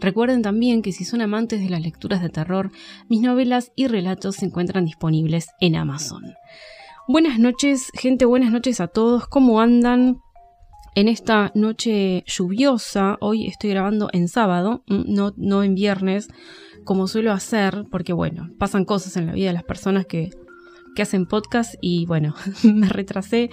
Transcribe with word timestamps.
Recuerden 0.00 0.42
también 0.42 0.82
que 0.82 0.92
si 0.92 1.04
son 1.04 1.20
amantes 1.20 1.60
de 1.60 1.70
las 1.70 1.80
lecturas 1.80 2.20
de 2.20 2.28
terror, 2.28 2.70
mis 3.08 3.20
novelas 3.20 3.72
y 3.76 3.86
relatos 3.86 4.36
se 4.36 4.46
encuentran 4.46 4.84
disponibles 4.84 5.48
en 5.60 5.76
Amazon. 5.76 6.34
Buenas 7.06 7.38
noches, 7.38 7.90
gente, 7.94 8.24
buenas 8.24 8.50
noches 8.50 8.80
a 8.80 8.88
todos. 8.88 9.26
¿Cómo 9.26 9.60
andan? 9.60 10.18
En 10.96 11.08
esta 11.08 11.50
noche 11.54 12.22
lluviosa, 12.26 13.16
hoy 13.20 13.48
estoy 13.48 13.70
grabando 13.70 14.08
en 14.12 14.28
sábado, 14.28 14.84
mm, 14.86 15.02
no, 15.12 15.34
no 15.36 15.64
en 15.64 15.74
viernes, 15.74 16.28
como 16.84 17.08
suelo 17.08 17.32
hacer, 17.32 17.84
porque 17.90 18.12
bueno, 18.12 18.48
pasan 18.58 18.84
cosas 18.84 19.16
en 19.16 19.26
la 19.26 19.32
vida 19.32 19.48
de 19.48 19.54
las 19.54 19.64
personas 19.64 20.06
que, 20.06 20.30
que 20.94 21.02
hacen 21.02 21.26
podcast 21.26 21.74
y 21.80 22.06
bueno, 22.06 22.34
me 22.62 22.88
retrasé 22.88 23.50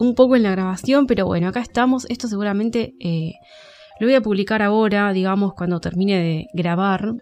un 0.00 0.14
poco 0.14 0.34
en 0.34 0.42
la 0.42 0.50
grabación, 0.50 1.06
pero 1.06 1.26
bueno, 1.26 1.48
acá 1.48 1.60
estamos. 1.60 2.06
Esto 2.08 2.26
seguramente 2.26 2.94
eh, 2.98 3.34
lo 4.00 4.06
voy 4.06 4.14
a 4.14 4.22
publicar 4.22 4.62
ahora, 4.62 5.12
digamos, 5.12 5.52
cuando 5.52 5.78
termine 5.78 6.18
de 6.18 6.46
grabar. 6.54 7.16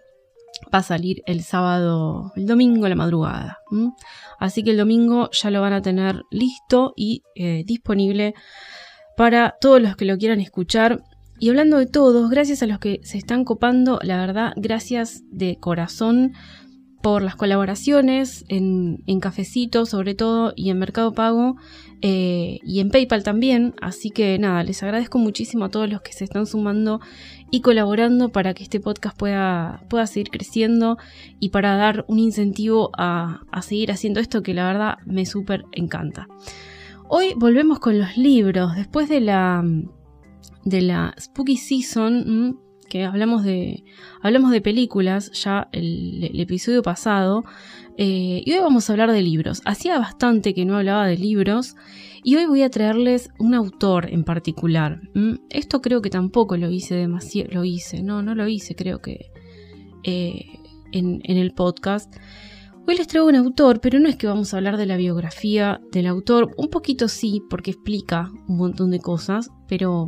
Va 0.73 0.79
a 0.79 0.83
salir 0.83 1.21
el 1.25 1.43
sábado, 1.43 2.31
el 2.37 2.45
domingo 2.45 2.87
la 2.87 2.95
madrugada. 2.95 3.59
Así 4.39 4.63
que 4.63 4.71
el 4.71 4.77
domingo 4.77 5.29
ya 5.31 5.51
lo 5.51 5.61
van 5.61 5.73
a 5.73 5.81
tener 5.81 6.23
listo 6.31 6.93
y 6.95 7.23
eh, 7.35 7.63
disponible 7.65 8.33
para 9.17 9.55
todos 9.59 9.81
los 9.81 9.97
que 9.97 10.05
lo 10.05 10.17
quieran 10.17 10.39
escuchar. 10.39 11.03
Y 11.37 11.49
hablando 11.49 11.77
de 11.77 11.85
todos, 11.85 12.29
gracias 12.29 12.63
a 12.63 12.67
los 12.67 12.79
que 12.79 13.01
se 13.03 13.17
están 13.17 13.43
copando, 13.43 13.99
la 14.01 14.17
verdad, 14.17 14.53
gracias 14.55 15.21
de 15.31 15.57
corazón 15.59 16.33
por 17.01 17.21
las 17.21 17.35
colaboraciones 17.35 18.45
en 18.47 19.19
Cafecito 19.21 19.85
sobre 19.85 20.15
todo 20.15 20.51
y 20.55 20.69
en 20.69 20.79
Mercado 20.79 21.13
Pago 21.13 21.55
eh, 22.01 22.59
y 22.63 22.79
en 22.79 22.89
PayPal 22.89 23.23
también. 23.23 23.73
Así 23.81 24.09
que 24.09 24.37
nada, 24.39 24.63
les 24.63 24.81
agradezco 24.83 25.17
muchísimo 25.17 25.65
a 25.65 25.69
todos 25.69 25.89
los 25.89 26.01
que 26.01 26.13
se 26.13 26.23
están 26.23 26.45
sumando 26.45 27.01
y 27.51 27.61
colaborando 27.61 28.29
para 28.29 28.53
que 28.53 28.63
este 28.63 28.79
podcast 28.79 29.17
pueda, 29.17 29.83
pueda 29.89 30.07
seguir 30.07 30.29
creciendo 30.29 30.97
y 31.39 31.49
para 31.49 31.75
dar 31.75 32.05
un 32.07 32.19
incentivo 32.19 32.91
a, 32.97 33.41
a 33.51 33.61
seguir 33.61 33.91
haciendo 33.91 34.19
esto 34.19 34.43
que 34.43 34.53
la 34.53 34.67
verdad 34.67 34.97
me 35.05 35.25
súper 35.25 35.65
encanta. 35.71 36.27
Hoy 37.07 37.33
volvemos 37.35 37.79
con 37.79 37.97
los 37.97 38.17
libros. 38.17 38.75
Después 38.75 39.09
de 39.09 39.19
la, 39.19 39.63
de 40.63 40.81
la 40.81 41.15
Spooky 41.19 41.57
Season, 41.57 42.59
que 42.89 43.05
hablamos 43.05 43.43
de, 43.43 43.85
hablamos 44.21 44.51
de 44.51 44.59
películas 44.59 45.31
ya 45.31 45.69
el, 45.71 46.37
episodio 46.39 46.81
pasado, 46.81 47.45
eh, 48.01 48.43
y 48.45 48.53
hoy 48.53 48.59
vamos 48.59 48.89
a 48.89 48.93
hablar 48.93 49.11
de 49.11 49.21
libros. 49.21 49.61
Hacía 49.65 49.99
bastante 49.99 50.53
que 50.53 50.63
no 50.63 50.77
hablaba 50.77 51.05
de 51.05 51.17
libros 51.17 51.75
y 52.23 52.37
hoy 52.37 52.45
voy 52.45 52.61
a 52.61 52.69
traerles 52.69 53.29
un 53.39 53.53
autor 53.53 54.09
en 54.09 54.23
particular. 54.23 55.01
Mm, 55.15 55.33
esto 55.49 55.81
creo 55.81 56.01
que 56.01 56.09
tampoco 56.09 56.55
lo 56.55 56.71
hice 56.71 56.95
demasiado, 56.95 57.49
lo 57.51 57.65
hice, 57.65 58.01
no, 58.01 58.21
no 58.21 58.35
lo 58.35 58.47
hice 58.47 58.73
creo 58.73 59.01
que 59.01 59.31
eh, 60.05 60.45
en, 60.93 61.19
en 61.25 61.35
el 61.35 61.51
podcast. 61.51 62.15
Hoy 62.87 62.95
les 62.95 63.07
traigo 63.07 63.27
un 63.27 63.35
autor, 63.35 63.81
pero 63.81 63.99
no 63.99 64.07
es 64.07 64.15
que 64.15 64.27
vamos 64.27 64.53
a 64.53 64.57
hablar 64.57 64.77
de 64.77 64.85
la 64.85 64.95
biografía 64.95 65.81
del 65.91 66.07
autor, 66.07 66.55
un 66.55 66.69
poquito 66.69 67.09
sí, 67.09 67.41
porque 67.49 67.71
explica 67.71 68.31
un 68.47 68.55
montón 68.55 68.91
de 68.91 69.01
cosas, 69.01 69.49
pero 69.67 70.07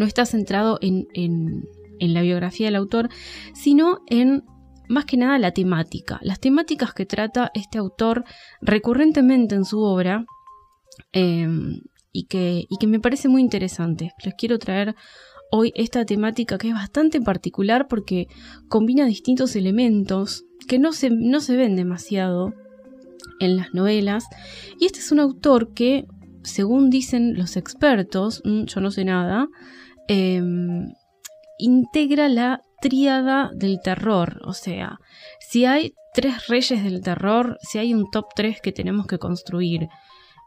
no 0.00 0.04
está 0.04 0.26
centrado 0.26 0.80
en, 0.82 1.06
en 1.14 2.12
la 2.12 2.22
biografía 2.22 2.66
del 2.66 2.74
autor, 2.74 3.08
sino 3.54 4.00
en 4.08 4.42
más 4.88 5.04
que 5.04 5.16
nada 5.16 5.38
la 5.38 5.52
temática, 5.52 6.18
las 6.22 6.40
temáticas 6.40 6.92
que 6.94 7.06
trata 7.06 7.50
este 7.54 7.78
autor 7.78 8.24
recurrentemente 8.60 9.54
en 9.54 9.64
su 9.64 9.80
obra 9.80 10.24
em, 11.12 11.80
y, 12.12 12.24
que, 12.26 12.64
y 12.68 12.76
que 12.78 12.86
me 12.86 13.00
parece 13.00 13.28
muy 13.28 13.42
interesante. 13.42 14.12
Les 14.24 14.34
quiero 14.34 14.58
traer 14.58 14.94
hoy 15.50 15.72
esta 15.74 16.04
temática 16.04 16.58
que 16.58 16.68
es 16.68 16.74
bastante 16.74 17.20
particular 17.20 17.86
porque 17.88 18.26
combina 18.68 19.06
distintos 19.06 19.56
elementos 19.56 20.44
que 20.66 20.78
no 20.78 20.92
se, 20.92 21.10
no 21.10 21.40
se 21.40 21.56
ven 21.56 21.76
demasiado 21.76 22.52
en 23.40 23.56
las 23.56 23.72
novelas. 23.74 24.24
Y 24.78 24.86
este 24.86 25.00
es 25.00 25.12
un 25.12 25.20
autor 25.20 25.72
que, 25.72 26.06
según 26.42 26.90
dicen 26.90 27.34
los 27.36 27.56
expertos, 27.56 28.42
mm, 28.44 28.64
yo 28.64 28.80
no 28.80 28.90
sé 28.90 29.04
nada, 29.04 29.48
eh, 30.08 30.42
integra 31.58 32.28
la 32.28 32.62
tríada 32.80 33.50
del 33.54 33.80
terror. 33.82 34.40
O 34.44 34.52
sea, 34.52 34.98
si 35.40 35.64
hay 35.64 35.94
tres 36.14 36.46
reyes 36.48 36.82
del 36.82 37.00
terror, 37.00 37.58
si 37.62 37.78
hay 37.78 37.94
un 37.94 38.10
top 38.10 38.26
3 38.34 38.60
que 38.60 38.72
tenemos 38.72 39.06
que 39.06 39.18
construir 39.18 39.88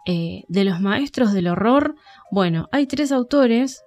eh, 0.06 0.44
de 0.47 0.64
los 0.64 0.81
maestros 0.81 1.34
del 1.34 1.47
horror, 1.47 1.96
bueno, 2.31 2.68
hay 2.72 2.88
tres 2.88 3.12
autores 3.12 3.84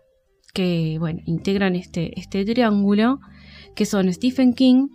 que, 0.52 0.96
bueno, 0.98 1.20
integran 1.26 1.74
este, 1.74 2.18
este 2.18 2.44
triángulo, 2.44 3.20
que 3.74 3.84
son 3.84 4.12
Stephen 4.12 4.54
King, 4.54 4.88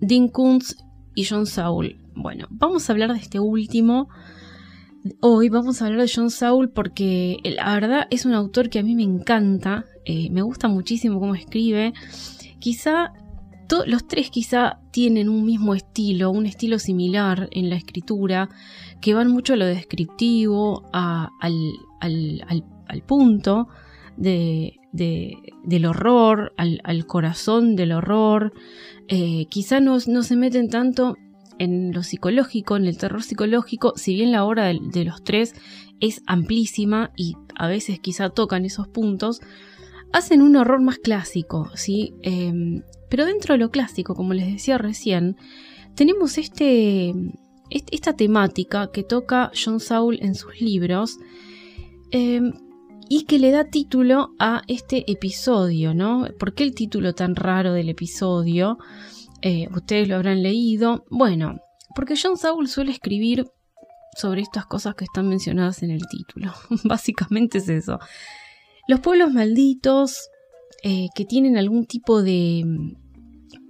Dean 0.00 0.28
Kuntz 0.28 0.76
y 1.14 1.24
John 1.24 1.46
Saul. 1.46 1.96
Bueno, 2.14 2.46
vamos 2.50 2.88
a 2.88 2.92
hablar 2.92 3.12
de 3.12 3.18
este 3.18 3.40
último. 3.40 4.08
Hoy 5.20 5.48
vamos 5.48 5.80
a 5.80 5.86
hablar 5.86 6.02
de 6.02 6.12
John 6.14 6.30
Saul 6.30 6.70
porque 6.70 7.38
la 7.44 7.72
verdad 7.74 8.06
es 8.10 8.26
un 8.26 8.34
autor 8.34 8.68
que 8.68 8.78
a 8.78 8.82
mí 8.82 8.94
me 8.94 9.04
encanta, 9.04 9.86
eh, 10.04 10.28
me 10.30 10.42
gusta 10.42 10.68
muchísimo 10.68 11.18
cómo 11.18 11.34
escribe. 11.34 11.94
Quizá 12.58 13.12
los 13.86 14.06
tres 14.06 14.30
quizá 14.30 14.80
tienen 14.90 15.28
un 15.28 15.44
mismo 15.44 15.74
estilo, 15.74 16.30
un 16.30 16.46
estilo 16.46 16.78
similar 16.78 17.48
en 17.52 17.68
la 17.68 17.76
escritura, 17.76 18.48
que 19.00 19.14
van 19.14 19.30
mucho 19.30 19.52
a 19.52 19.56
lo 19.56 19.66
descriptivo, 19.66 20.88
al, 20.92 21.30
punto 23.06 23.68
del 24.16 25.86
horror, 25.86 26.54
al, 26.56 27.06
corazón 27.06 27.76
del 27.76 27.92
horror. 27.92 28.52
Eh, 29.08 29.46
quizá 29.50 29.80
no, 29.80 29.98
no, 30.06 30.22
se 30.22 30.36
meten 30.36 30.70
tanto 30.70 31.16
en 31.58 31.92
lo 31.92 32.02
psicológico, 32.02 32.76
en 32.76 32.86
el 32.86 32.96
terror 32.96 33.22
psicológico, 33.22 33.92
si 33.96 34.14
bien 34.14 34.32
la 34.32 34.44
obra 34.44 34.72
de 34.72 35.04
los 35.04 35.22
tres 35.24 35.54
es 36.00 36.22
amplísima 36.26 37.10
y 37.16 37.34
a 37.56 37.66
veces 37.66 37.98
quizá 37.98 38.30
tocan 38.30 38.64
esos 38.64 38.86
puntos, 38.86 39.40
hacen 40.12 40.42
un 40.42 40.56
horror 40.56 40.80
más 40.80 40.98
clásico, 40.98 41.70
¿sí? 41.74 42.14
Em, 42.22 42.82
pero 43.08 43.24
dentro 43.24 43.54
de 43.54 43.58
lo 43.58 43.70
clásico, 43.70 44.14
como 44.14 44.34
les 44.34 44.46
decía 44.46 44.78
recién, 44.78 45.36
tenemos 45.94 46.38
este, 46.38 47.14
esta 47.70 48.14
temática 48.14 48.90
que 48.92 49.02
toca 49.02 49.50
John 49.54 49.80
Saul 49.80 50.18
en 50.22 50.34
sus 50.34 50.60
libros 50.60 51.18
em, 52.10 52.52
y 53.08 53.24
que 53.24 53.38
le 53.38 53.50
da 53.50 53.64
título 53.64 54.34
a 54.38 54.62
este 54.68 55.10
episodio, 55.10 55.94
¿no? 55.94 56.26
¿Por 56.38 56.54
qué 56.54 56.64
el 56.64 56.74
título 56.74 57.14
tan 57.14 57.34
raro 57.34 57.72
del 57.72 57.88
episodio? 57.88 58.78
Eh, 59.40 59.68
ustedes 59.74 60.08
lo 60.08 60.16
habrán 60.16 60.42
leído. 60.42 61.04
Bueno, 61.10 61.58
porque 61.94 62.14
John 62.20 62.36
Saul 62.36 62.68
suele 62.68 62.92
escribir 62.92 63.46
sobre 64.16 64.42
estas 64.42 64.66
cosas 64.66 64.94
que 64.94 65.04
están 65.04 65.28
mencionadas 65.28 65.82
en 65.82 65.90
el 65.90 66.06
título. 66.08 66.52
Básicamente 66.84 67.58
es 67.58 67.68
eso. 67.68 67.98
Los 68.88 69.00
pueblos 69.00 69.30
malditos 69.34 70.30
eh, 70.82 71.08
que 71.14 71.26
tienen 71.26 71.58
algún 71.58 71.84
tipo 71.84 72.22
de, 72.22 72.64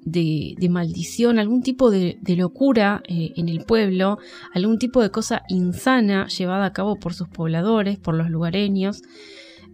de, 0.04 0.68
maldición, 0.70 1.40
algún 1.40 1.60
tipo 1.60 1.90
de, 1.90 2.20
locura 2.36 3.02
eh, 3.08 3.32
en 3.34 3.48
el 3.48 3.64
pueblo, 3.64 4.18
algún 4.54 4.78
tipo 4.78 5.02
de 5.02 5.10
cosa 5.10 5.42
insana 5.48 6.28
llevada 6.28 6.66
a 6.66 6.72
cabo 6.72 7.00
por 7.00 7.14
sus 7.14 7.28
pobladores, 7.28 7.98
por 7.98 8.14
los 8.14 8.30
lugareños, 8.30 9.02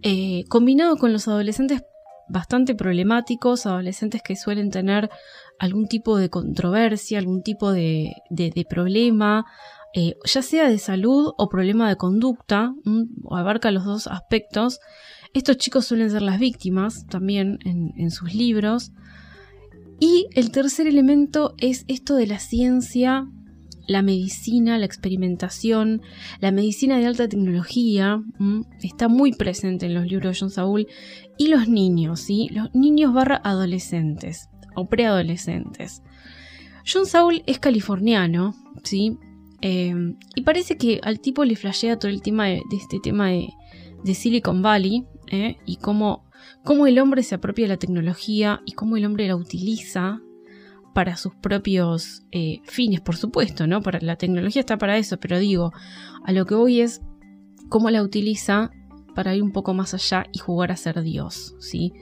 eh, 0.01 0.45
combinado 0.49 0.97
con 0.97 1.13
los 1.13 1.27
adolescentes 1.27 1.83
bastante 2.27 2.73
problemáticos, 2.73 3.67
adolescentes 3.67 4.23
que 4.23 4.35
suelen 4.35 4.71
tener 4.71 5.11
algún 5.59 5.87
tipo 5.87 6.17
de 6.17 6.31
controversia, 6.31 7.19
algún 7.19 7.43
tipo 7.43 7.71
de, 7.71 8.15
problema, 8.67 9.45
ya 9.93 10.41
sea 10.41 10.67
de 10.69 10.79
salud 10.79 11.33
o 11.37 11.49
problema 11.49 11.87
de 11.87 11.97
conducta, 11.97 12.73
abarca 13.29 13.69
los 13.69 13.85
dos 13.85 14.07
aspectos, 14.07 14.79
estos 15.35 15.57
chicos 15.57 15.85
suelen 15.85 16.09
ser 16.09 16.21
las 16.21 16.39
víctimas 16.39 17.05
también 17.07 17.59
en, 17.63 18.09
sus 18.09 18.33
libros. 18.33 18.93
Y 19.99 20.27
el 20.33 20.49
tercer 20.49 20.87
elemento 20.87 21.53
es 21.57 21.85
esto 21.87 22.15
de 22.15 22.25
la 22.25 22.39
ciencia, 22.39 23.27
la 23.87 24.01
medicina, 24.01 24.77
la 24.77 24.85
experimentación, 24.85 26.01
la 26.39 26.51
medicina 26.51 26.97
de 26.97 27.05
alta 27.05 27.27
tecnología, 27.27 28.23
está 28.81 29.07
muy 29.09 29.33
presente 29.33 29.85
en 29.85 29.93
los 29.93 30.07
libros 30.07 30.35
de 30.35 30.39
John 30.39 30.49
Saul, 30.49 30.87
y 31.37 31.47
los 31.49 31.67
niños, 31.67 32.21
¿sí? 32.21 32.49
los 32.51 32.73
niños 32.73 33.13
barra 33.13 33.41
adolescentes 33.43 34.49
o 34.73 34.87
preadolescentes. 34.87 36.01
John 36.91 37.05
Saul 37.05 37.43
es 37.45 37.59
californiano, 37.59 38.55
¿sí? 38.83 39.17
Em, 39.61 40.17
y 40.35 40.41
parece 40.43 40.77
que 40.77 40.99
al 41.03 41.19
tipo 41.19 41.43
le 41.43 41.55
flashea 41.55 41.97
todo 41.97 42.11
el 42.11 42.21
tema 42.21 42.45
de, 42.47 42.61
este 42.71 42.99
tema 43.01 43.29
de, 43.29 43.49
Silicon 44.13 44.61
Valley 44.61 45.03
¿eh? 45.35 45.57
y 45.65 45.77
cómo, 45.77 46.23
cómo, 46.63 46.87
el 46.87 46.99
hombre 46.99 47.23
se 47.23 47.35
apropia 47.35 47.65
de 47.65 47.69
la 47.69 47.77
tecnología 47.77 48.61
y 48.65 48.73
cómo 48.73 48.97
el 48.97 49.05
hombre 49.05 49.27
la 49.27 49.35
utiliza 49.35 50.21
para 50.93 51.17
sus 51.17 51.35
propios 51.35 52.23
eh, 52.31 52.61
fines, 52.63 53.01
por 53.01 53.17
supuesto, 53.17 53.67
¿no? 53.67 53.81
Para, 53.81 53.99
la 53.99 54.15
tecnología 54.15 54.61
está 54.61 54.77
para 54.77 54.97
eso, 54.97 55.17
pero 55.17 55.39
digo, 55.39 55.73
a 56.23 56.31
lo 56.31 56.45
que 56.45 56.55
voy 56.55 56.81
es 56.81 57.01
cómo 57.69 57.89
la 57.89 58.01
utiliza 58.01 58.71
para 59.13 59.35
ir 59.35 59.43
un 59.43 59.51
poco 59.51 59.73
más 59.73 59.93
allá 59.93 60.25
y 60.31 60.39
jugar 60.39 60.71
a 60.71 60.77
ser 60.77 61.01
Dios, 61.01 61.55
¿sí? 61.59 61.93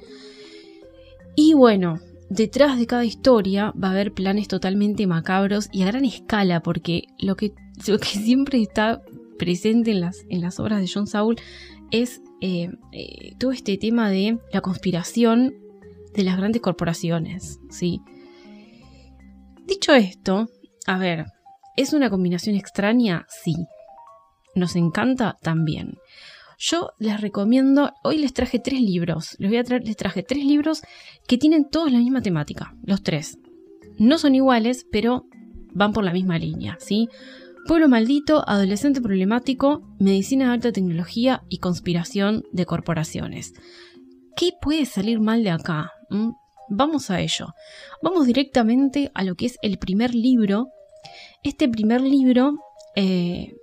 Y 1.35 1.53
bueno, 1.56 2.00
detrás 2.30 2.77
de 2.77 2.85
cada 2.85 3.06
historia 3.06 3.74
va 3.81 3.89
a 3.89 3.91
haber 3.91 4.13
planes 4.13 4.47
totalmente 4.47 5.07
macabros 5.07 5.69
y 5.71 5.83
a 5.83 5.88
gran 5.88 6.06
escala, 6.06 6.62
porque 6.62 7.06
lo 7.19 7.35
que, 7.35 7.53
que 7.83 8.06
siempre 8.06 8.62
está 8.62 9.01
presente 9.38 9.91
en 9.91 10.01
las, 10.01 10.25
en 10.30 10.41
las 10.41 10.59
obras 10.59 10.80
de 10.80 10.89
John 10.91 11.07
Saul 11.07 11.35
es 11.91 12.21
eh, 12.45 12.69
eh, 12.92 13.36
todo 13.40 13.54
este 13.54 13.78
tema 13.78 14.10
de 14.10 14.38
la 14.51 14.60
conspiración 14.60 15.56
de 16.13 16.24
las 16.24 16.36
grandes 16.36 16.62
corporaciones, 16.62 17.62
¿sí? 17.69 18.01
Dicho 19.66 19.94
esto, 19.94 20.50
a 20.86 20.98
ver, 20.98 21.28
¿es 21.78 21.94
una 21.94 22.10
combinación 22.10 22.57
extraña? 22.57 23.25
Sí. 23.30 23.56
¿Nos 24.56 24.75
encanta? 24.75 25.38
También. 25.42 26.00
Yo 26.60 26.92
les 27.00 27.22
recomiendo, 27.22 27.94
hoy 28.04 28.18
les 28.18 28.34
traje 28.34 28.60
tres 28.60 28.81
libros, 28.81 29.38
les 29.40 29.50
voy 29.50 29.60
a 29.60 29.63
traer, 29.63 29.86
les 29.86 29.95
traje 29.95 30.22
tres 30.22 30.44
libros 30.44 30.81
que 31.30 31.38
tienen 31.38 31.69
todos 31.69 31.94
la 31.94 32.00
misma 32.00 32.22
temática, 32.22 32.75
los 32.84 33.04
tres. 33.04 33.40
No 33.98 34.18
son 34.18 34.36
iguales, 34.36 34.86
pero 34.92 35.28
van 35.72 35.94
por 35.94 36.04
la 36.04 36.12
misma 36.12 36.38
línea, 36.38 36.75
¿sí? 36.81 37.07
Pueblo 37.65 37.88
maldito, 37.88 38.44
adolescente 38.48 39.00
problemático, 39.00 39.81
medicina 39.98 40.48
de 40.48 40.54
alta 40.54 40.71
tecnología 40.74 41.44
y 41.48 41.60
conspiración 41.60 42.44
de 42.51 42.65
corporaciones. 42.65 43.54
¿Qué 44.36 44.51
puede 44.62 44.86
salir 44.86 45.21
mal 45.21 45.44
de 45.44 45.51
acá? 45.51 45.92
¿Mm? 46.10 46.31
Vamos 46.69 47.10
a 47.10 47.21
ello. 47.21 47.54
Vamos 48.01 48.25
directamente 48.27 49.12
a 49.13 49.24
lo 49.24 49.36
que 49.36 49.45
es 49.45 49.57
el 49.62 49.77
primer 49.77 50.13
libro. 50.13 50.68
Este 51.42 51.69
primer 51.69 52.01
libro 52.01 52.57
eh, 52.98 53.54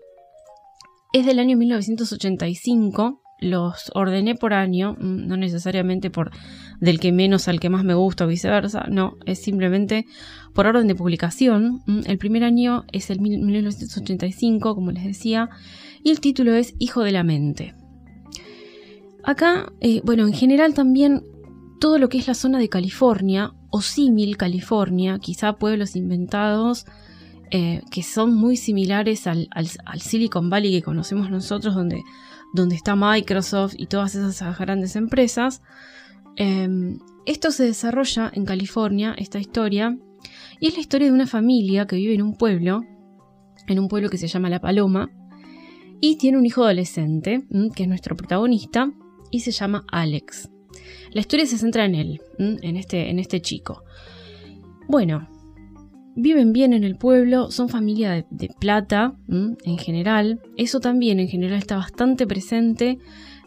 es 1.12 1.26
del 1.26 1.38
año 1.38 1.58
1985. 1.58 3.20
Los 3.40 3.90
ordené 3.94 4.34
por 4.34 4.52
año, 4.52 4.96
mm, 4.98 5.26
no 5.26 5.36
necesariamente 5.36 6.10
por 6.10 6.30
del 6.80 7.00
que 7.00 7.12
menos 7.12 7.48
al 7.48 7.60
que 7.60 7.70
más 7.70 7.84
me 7.84 7.94
gusta 7.94 8.24
o 8.24 8.28
viceversa, 8.28 8.86
no, 8.88 9.16
es 9.26 9.42
simplemente 9.42 10.06
por 10.54 10.66
orden 10.66 10.86
de 10.86 10.94
publicación. 10.94 11.82
Mm, 11.86 12.00
el 12.06 12.18
primer 12.18 12.44
año 12.44 12.84
es 12.92 13.10
el 13.10 13.20
1985, 13.20 14.74
como 14.74 14.92
les 14.92 15.04
decía, 15.04 15.48
y 16.02 16.10
el 16.10 16.20
título 16.20 16.54
es 16.54 16.74
Hijo 16.78 17.02
de 17.02 17.12
la 17.12 17.24
Mente. 17.24 17.74
Acá, 19.24 19.72
eh, 19.80 20.00
bueno, 20.04 20.26
en 20.26 20.32
general 20.32 20.74
también 20.74 21.22
todo 21.80 21.98
lo 21.98 22.08
que 22.08 22.18
es 22.18 22.26
la 22.26 22.34
zona 22.34 22.58
de 22.58 22.68
California 22.68 23.52
o 23.70 23.80
símil 23.80 24.36
California, 24.36 25.18
quizá 25.18 25.54
pueblos 25.54 25.96
inventados 25.96 26.86
eh, 27.52 27.82
que 27.90 28.04
son 28.04 28.34
muy 28.34 28.56
similares 28.56 29.26
al, 29.26 29.48
Silicon 29.98 30.50
Valley 30.50 30.70
que 30.70 30.82
conocemos 30.82 31.30
nosotros, 31.30 31.74
donde, 31.74 32.02
donde 32.52 32.74
está 32.74 32.96
Microsoft 32.96 33.74
y 33.76 33.86
todas 33.86 34.14
esas 34.14 34.58
grandes 34.58 34.96
empresas. 34.96 35.62
Em, 36.36 36.98
esto 37.26 37.50
se 37.50 37.64
desarrolla 37.64 38.30
en 38.34 38.44
California, 38.44 39.14
esta 39.16 39.38
historia, 39.38 39.96
y 40.58 40.68
es 40.68 40.74
la 40.74 40.80
historia 40.80 41.08
de 41.08 41.14
una 41.14 41.26
familia 41.26 41.86
que 41.86 41.96
vive 41.96 42.14
en 42.14 42.22
un 42.22 42.36
pueblo, 42.36 42.82
en 43.66 43.78
un 43.78 43.88
pueblo 43.88 44.10
que 44.10 44.18
se 44.18 44.28
llama 44.28 44.50
La 44.50 44.60
Paloma, 44.60 45.10
y 46.00 46.16
tiene 46.16 46.38
un 46.38 46.46
hijo 46.46 46.64
adolescente, 46.64 47.44
que 47.74 47.82
es 47.82 47.88
nuestro 47.88 48.16
protagonista, 48.16 48.90
y 49.30 49.40
se 49.40 49.52
llama 49.52 49.84
Alex. 49.92 50.50
La 51.12 51.20
historia 51.20 51.46
se 51.46 51.58
centra 51.58 51.84
en 51.84 51.94
él, 51.94 52.22
en 52.38 52.76
este, 52.76 53.10
en 53.10 53.18
este 53.18 53.40
chico. 53.40 53.84
Bueno, 54.88 55.28
viven 56.16 56.52
bien 56.52 56.72
en 56.72 56.84
el 56.84 56.96
pueblo, 56.96 57.50
son 57.50 57.68
familia 57.68 58.24
de, 58.30 58.48
plata 58.58 59.14
en 59.28 59.78
general. 59.78 60.40
Eso 60.56 60.80
también 60.80 61.20
en 61.20 61.28
general 61.28 61.58
está 61.58 61.76
bastante 61.76 62.26
presente. 62.26 62.98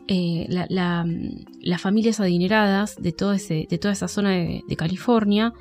Eh, 0.08 0.48
las 0.50 1.82
familias 1.82 2.20
adineradas 2.20 2.98
de, 2.98 3.12
de 3.12 3.78
toda 3.78 3.94
esa 3.94 4.08
zona 4.08 4.32
de, 4.32 4.76
California. 4.78 5.54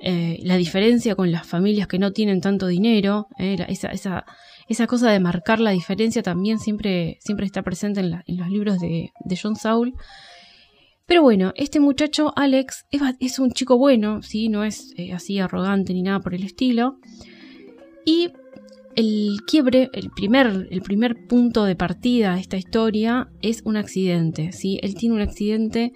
Eh, 0.00 0.38
la 0.42 0.56
diferencia 0.56 1.14
con 1.14 1.32
las 1.32 1.46
familias 1.46 1.88
que 1.88 1.98
no 1.98 2.12
tienen 2.12 2.40
tanto 2.40 2.66
dinero. 2.66 3.28
Eh, 3.38 3.56
esa, 3.68 4.24
esa, 4.68 4.86
cosa 4.86 5.10
de 5.10 5.20
marcar 5.20 5.60
la 5.60 5.70
diferencia 5.70 6.22
también 6.22 6.58
siempre, 6.58 7.18
siempre 7.20 7.46
está 7.46 7.62
presente 7.62 8.00
en, 8.00 8.10
los 8.10 8.48
libros 8.48 8.78
de, 8.80 9.12
de 9.24 9.38
John 9.40 9.56
Saul. 9.56 9.94
Pero 11.06 11.22
bueno, 11.22 11.52
este 11.56 11.80
muchacho, 11.80 12.32
Alex, 12.34 12.86
es, 13.20 13.38
un 13.38 13.52
chico 13.52 13.76
bueno, 13.76 14.22
¿sí? 14.22 14.48
no 14.48 14.64
es 14.64 14.92
eh, 14.96 15.12
así 15.12 15.38
arrogante 15.38 15.92
ni 15.92 16.02
nada 16.02 16.20
por 16.20 16.34
el 16.34 16.44
estilo. 16.44 16.98
Y 18.06 18.32
el 18.96 19.38
quiebre, 19.46 19.90
el 19.92 20.10
primer, 20.10 20.68
el 20.70 20.82
primer 20.82 21.26
punto 21.26 21.64
de 21.64 21.76
partida 21.76 22.34
de 22.34 22.40
esta 22.40 22.56
historia 22.56 23.28
es 23.42 23.60
un 23.64 23.76
accidente. 23.76 24.52
¿sí? 24.52 24.78
Él 24.82 24.94
tiene 24.94 25.16
un 25.16 25.20
accidente 25.20 25.92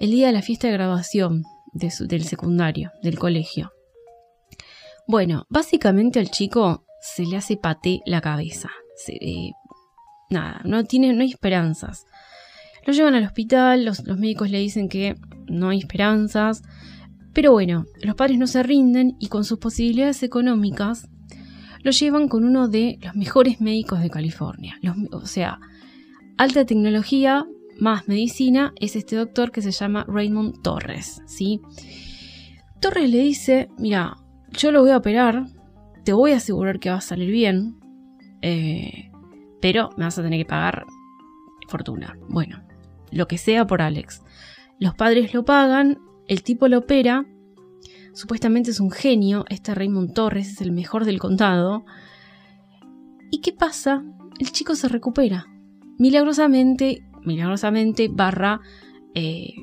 el 0.00 0.10
día 0.10 0.26
de 0.28 0.32
la 0.32 0.42
fiesta 0.42 0.66
de 0.66 0.74
graduación 0.74 1.44
del 1.72 2.24
secundario, 2.24 2.90
del 3.02 3.18
colegio. 3.18 3.72
Bueno, 5.06 5.46
básicamente 5.48 6.18
al 6.18 6.30
chico 6.30 6.84
se 7.00 7.24
le 7.24 7.36
hace 7.36 7.56
paté 7.56 8.00
la 8.04 8.20
cabeza. 8.20 8.70
Eh, 9.08 9.52
nada, 10.30 10.60
no, 10.64 10.84
tiene, 10.84 11.12
no 11.12 11.22
hay 11.22 11.30
esperanzas. 11.30 12.04
Lo 12.86 12.92
llevan 12.92 13.14
al 13.14 13.24
hospital, 13.24 13.84
los, 13.84 14.04
médicos 14.04 14.50
le 14.50 14.58
dicen 14.58 14.88
que 14.88 15.16
no 15.46 15.68
hay 15.68 15.78
esperanzas, 15.78 16.62
pero 17.32 17.52
bueno, 17.52 17.86
los 18.02 18.14
padres 18.14 18.38
no 18.38 18.46
se 18.46 18.62
rinden 18.62 19.16
y 19.18 19.28
con 19.28 19.44
sus 19.44 19.58
posibilidades 19.58 20.22
económicas 20.22 21.08
lo 21.82 21.90
llevan 21.90 22.28
con 22.28 22.44
uno 22.44 22.68
de 22.68 22.98
los 23.02 23.14
mejores 23.14 23.60
médicos 23.60 24.00
de 24.00 24.10
California. 24.10 24.78
o 25.12 25.26
sea, 25.26 25.60
alta 26.36 26.64
tecnología 26.64 27.46
más 27.78 28.08
medicina 28.08 28.72
es 28.80 28.96
este 28.96 29.16
doctor 29.16 29.52
que 29.52 29.62
se 29.62 29.70
llama 29.70 30.04
Raymond 30.08 30.62
Torres, 30.62 31.22
¿sí? 31.26 31.60
Torres 32.80 33.10
le 33.10 33.18
dice, 33.18 33.68
mira, 33.78 34.16
yo 34.50 34.72
lo 34.72 34.82
voy 34.82 34.90
a 34.90 34.96
operar, 34.96 35.46
te 36.04 36.12
voy 36.12 36.32
a 36.32 36.36
asegurar 36.36 36.80
que 36.80 36.90
va 36.90 36.96
a 36.96 37.00
salir 37.00 37.30
bien, 37.30 37.78
eh, 38.42 39.10
pero 39.60 39.90
me 39.96 40.04
vas 40.04 40.18
a 40.18 40.22
tener 40.22 40.40
que 40.40 40.48
pagar 40.48 40.84
fortuna. 41.68 42.16
Bueno, 42.28 42.62
lo 43.10 43.28
que 43.28 43.38
sea 43.38 43.66
por 43.66 43.82
Alex. 43.82 44.22
Los 44.78 44.94
padres 44.94 45.34
lo 45.34 45.44
pagan, 45.44 45.98
el 46.28 46.42
tipo 46.42 46.68
lo 46.68 46.78
opera, 46.78 47.26
supuestamente 48.12 48.70
es 48.70 48.80
un 48.80 48.90
genio, 48.90 49.44
este 49.48 49.74
Raymond 49.74 50.14
Torres 50.14 50.48
es 50.48 50.60
el 50.60 50.72
mejor 50.72 51.04
del 51.04 51.18
condado. 51.18 51.84
¿Y 53.30 53.40
qué 53.40 53.52
pasa? 53.52 54.04
El 54.38 54.52
chico 54.52 54.74
se 54.74 54.88
recupera. 54.88 55.46
Milagrosamente, 55.98 57.02
milagrosamente, 57.24 58.08
barra, 58.10 58.60
eh, 59.14 59.54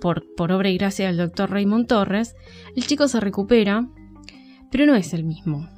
por, 0.00 0.24
por 0.34 0.52
obra 0.52 0.70
y 0.70 0.78
gracia 0.78 1.06
del 1.06 1.16
doctor 1.16 1.50
Raymond 1.50 1.86
Torres, 1.86 2.34
el 2.76 2.86
chico 2.86 3.08
se 3.08 3.20
recupera, 3.20 3.88
pero 4.70 4.86
no 4.86 4.94
es 4.94 5.12
el 5.12 5.24
mismo. 5.24 5.68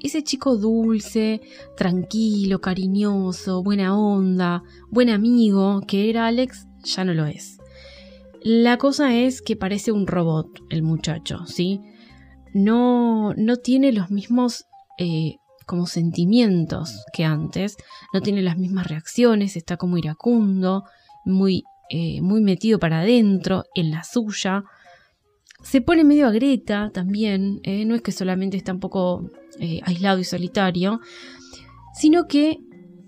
ese 0.00 0.22
chico 0.22 0.56
dulce, 0.56 1.40
tranquilo, 1.76 2.60
cariñoso, 2.60 3.62
buena 3.62 3.96
onda, 3.96 4.62
buen 4.90 5.08
amigo 5.08 5.80
que 5.86 6.10
era 6.10 6.26
Alex, 6.26 6.66
ya 6.84 7.04
no 7.04 7.14
lo 7.14 7.26
es. 7.26 7.58
La 8.42 8.78
cosa 8.78 9.14
es 9.14 9.42
que 9.42 9.56
parece 9.56 9.92
un 9.92 10.06
robot 10.06 10.48
el 10.70 10.82
muchacho, 10.82 11.46
¿sí? 11.46 11.80
No, 12.54 13.34
no 13.34 13.56
tiene 13.56 13.92
los 13.92 14.10
mismos 14.10 14.64
eh, 14.98 15.36
como 15.66 15.86
sentimientos 15.86 17.04
que 17.12 17.24
antes, 17.24 17.76
no 18.12 18.20
tiene 18.20 18.42
las 18.42 18.58
mismas 18.58 18.88
reacciones, 18.88 19.56
está 19.56 19.76
como 19.76 19.98
iracundo, 19.98 20.84
muy, 21.24 21.62
eh, 21.90 22.20
muy 22.22 22.40
metido 22.40 22.78
para 22.78 23.00
adentro, 23.00 23.64
en 23.74 23.90
la 23.90 24.04
suya. 24.04 24.64
Se 25.62 25.80
pone 25.80 26.04
medio 26.04 26.26
a 26.26 26.30
Greta 26.30 26.90
también, 26.92 27.60
¿eh? 27.64 27.84
no 27.84 27.94
es 27.94 28.02
que 28.02 28.12
solamente 28.12 28.56
está 28.56 28.72
un 28.72 28.80
poco 28.80 29.30
eh, 29.58 29.80
aislado 29.84 30.18
y 30.18 30.24
solitario, 30.24 31.00
sino 31.94 32.26
que 32.26 32.58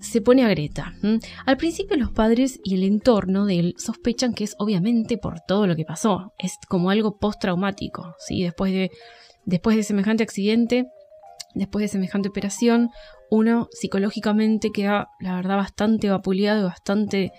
se 0.01 0.21
pone 0.21 0.45
a 0.45 0.49
Greta. 0.49 0.95
Al 1.47 1.57
principio 1.57 1.97
los 1.97 2.11
padres 2.11 2.61
y 2.65 2.75
el 2.75 2.83
entorno 2.83 3.47
de 3.47 3.59
él 3.59 3.75
sospechan 3.79 4.35
que 4.35 4.45
es 4.45 4.55
obviamente 4.59 5.17
por 5.17 5.41
todo 5.41 5.67
lo 5.67 5.77
que 5.77 5.85
pasó, 5.85 6.35
es 6.39 6.59
como 6.69 6.91
algo 6.91 7.19
postraumático, 7.19 8.15
¿sí? 8.19 8.43
después, 8.43 8.73
de, 8.73 8.91
después 9.45 9.77
de 9.77 9.85
semejante 9.85 10.25
accidente, 10.25 10.87
después 11.55 11.83
de 11.85 11.89
semejante 11.89 12.29
operación, 12.29 12.91
uno 13.31 13.69
psicológicamente 13.71 14.73
queda, 14.73 15.09
la 15.21 15.37
verdad, 15.37 15.57
bastante 15.57 16.11
vapuleado 16.11 16.67
bastante 16.67 17.33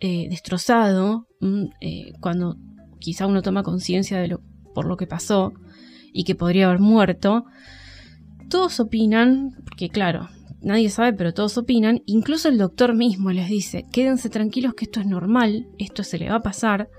eh, 0.00 0.26
destrozado 0.28 1.26
cuando 2.20 2.56
quizá 2.98 3.26
uno 3.26 3.42
toma 3.42 3.62
conciencia 3.62 4.18
de 4.18 4.28
lo 4.28 4.40
por 4.76 4.86
lo 4.86 4.98
que 4.98 5.06
pasó 5.06 5.54
y 6.12 6.24
que 6.24 6.34
podría 6.34 6.66
haber 6.66 6.80
muerto. 6.80 7.46
Todos 8.50 8.78
opinan, 8.78 9.56
porque 9.64 9.88
claro, 9.88 10.28
nadie 10.60 10.90
sabe, 10.90 11.14
pero 11.14 11.32
todos 11.32 11.56
opinan, 11.56 12.02
incluso 12.04 12.50
el 12.50 12.58
doctor 12.58 12.94
mismo 12.94 13.32
les 13.32 13.48
dice, 13.48 13.86
quédense 13.90 14.28
tranquilos 14.28 14.74
que 14.74 14.84
esto 14.84 15.00
es 15.00 15.06
normal, 15.06 15.66
esto 15.78 16.04
se 16.04 16.18
le 16.18 16.28
va 16.28 16.36
a 16.36 16.42
pasar, 16.42 16.90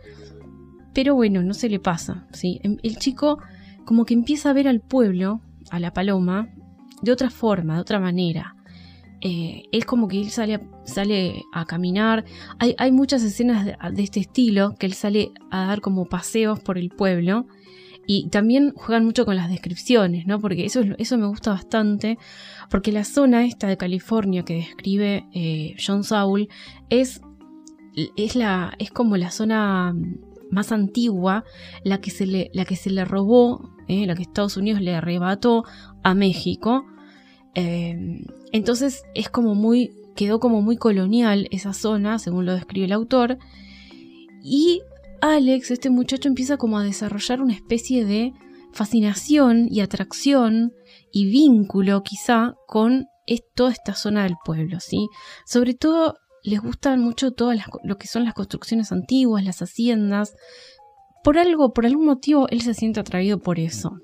pero 0.96 1.14
bueno, 1.14 1.44
no 1.44 1.54
se 1.54 1.70
le 1.70 1.80
pasa, 1.80 2.26
¿sí? 2.34 2.60
Em, 2.64 2.78
el 2.82 2.98
chico 2.98 3.38
como 3.86 4.06
que 4.06 4.16
empieza 4.16 4.50
a 4.50 4.54
ver 4.54 4.68
al 4.68 4.82
pueblo, 4.82 5.42
a 5.70 5.80
la 5.80 5.94
paloma, 5.94 6.50
de 7.04 7.12
otra 7.12 7.30
forma, 7.30 7.76
de 7.76 7.82
otra 7.82 8.00
manera. 8.00 8.56
Eh, 9.22 9.66
es 9.72 9.86
como 9.86 10.08
que 10.08 10.20
él 10.20 10.32
sale 10.32 10.56
a, 10.56 10.62
sale 10.84 11.44
a 11.54 11.66
caminar. 11.66 12.26
Hay, 12.58 12.74
hay 12.80 12.92
muchas 12.92 13.22
escenas 13.22 13.66
de, 13.66 14.04
este 14.04 14.20
estilo 14.20 14.74
que 14.80 14.88
él 14.88 14.94
sale 14.94 15.32
a 15.52 15.68
dar 15.68 15.82
como 15.82 16.06
paseos 16.06 16.60
por 16.60 16.80
el 16.80 16.90
pueblo. 16.90 17.46
Y 18.08 18.30
también 18.30 18.74
juegan 18.76 19.06
mucho 19.06 19.26
con 19.26 19.36
las 19.36 19.50
descripciones, 19.50 20.26
¿no? 20.26 20.40
Porque 20.40 20.66
eso, 20.66 20.82
eso 20.98 21.18
me 21.18 21.28
gusta 21.28 21.52
bastante. 21.52 22.18
Porque 22.70 22.92
la 22.92 23.04
zona 23.04 23.46
esta 23.46 23.68
de 23.68 23.78
California 23.78 24.44
que 24.44 24.56
describe 24.56 25.28
eh, 25.34 25.76
John 25.86 26.04
Saul 26.04 26.48
es, 26.90 27.22
es, 28.16 28.36
la, 28.36 28.74
es 28.80 28.92
como 28.92 29.18
la 29.18 29.30
zona 29.30 29.94
más 30.50 30.72
antigua, 30.72 31.44
la 31.84 32.00
que 32.00 32.10
se 32.10 32.26
le, 32.26 32.50
la 32.54 32.64
que 32.64 32.78
se 32.78 32.90
le 32.90 33.04
robó, 33.04 33.70
eh, 33.90 34.08
la 34.08 34.16
que 34.16 34.22
Estados 34.24 34.56
Unidos 34.58 34.82
le 34.82 34.96
arrebató 34.96 35.66
a 36.04 36.14
México 36.14 36.86
Em, 37.60 38.22
entonces 38.52 39.04
es 39.16 39.30
como 39.30 39.56
muy, 39.56 39.92
quedó 40.16 40.40
como 40.40 40.62
muy 40.62 40.78
colonial 40.78 41.48
esa 41.50 41.74
zona, 41.74 42.20
según 42.20 42.46
lo 42.46 42.54
describe 42.54 42.86
el 42.86 42.92
autor. 42.92 43.40
Y 44.44 44.82
Alex, 45.22 45.72
este 45.72 45.90
muchacho, 45.90 46.28
empieza 46.28 46.58
como 46.58 46.78
a 46.78 46.84
desarrollar 46.84 47.42
una 47.42 47.54
especie 47.54 48.06
de 48.06 48.34
fascinación 48.72 49.68
y 49.70 49.82
atracción 49.82 50.74
y 51.12 51.30
vínculo 51.30 52.04
quizá 52.04 52.56
con 52.68 53.08
toda 53.56 53.72
esta 53.72 53.94
zona 53.94 54.24
del 54.24 54.36
pueblo, 54.46 54.80
¿sí? 54.80 55.10
Sobre 55.46 55.74
todo 55.74 56.16
les 56.44 56.62
gustan 56.62 57.02
mucho 57.02 57.32
todas 57.32 57.60
lo 57.84 57.98
que 57.98 58.08
son 58.08 58.24
las 58.24 58.34
construcciones 58.34 58.92
antiguas, 58.92 59.44
las 59.44 59.62
haciendas. 59.62 60.36
Por 61.24 61.38
algo, 61.38 61.74
por 61.74 61.86
algún 61.86 62.06
motivo, 62.06 62.48
él 62.50 62.62
se 62.62 62.74
siente 62.74 63.00
atraído 63.00 63.40
por 63.40 63.60
eso. 63.60 64.00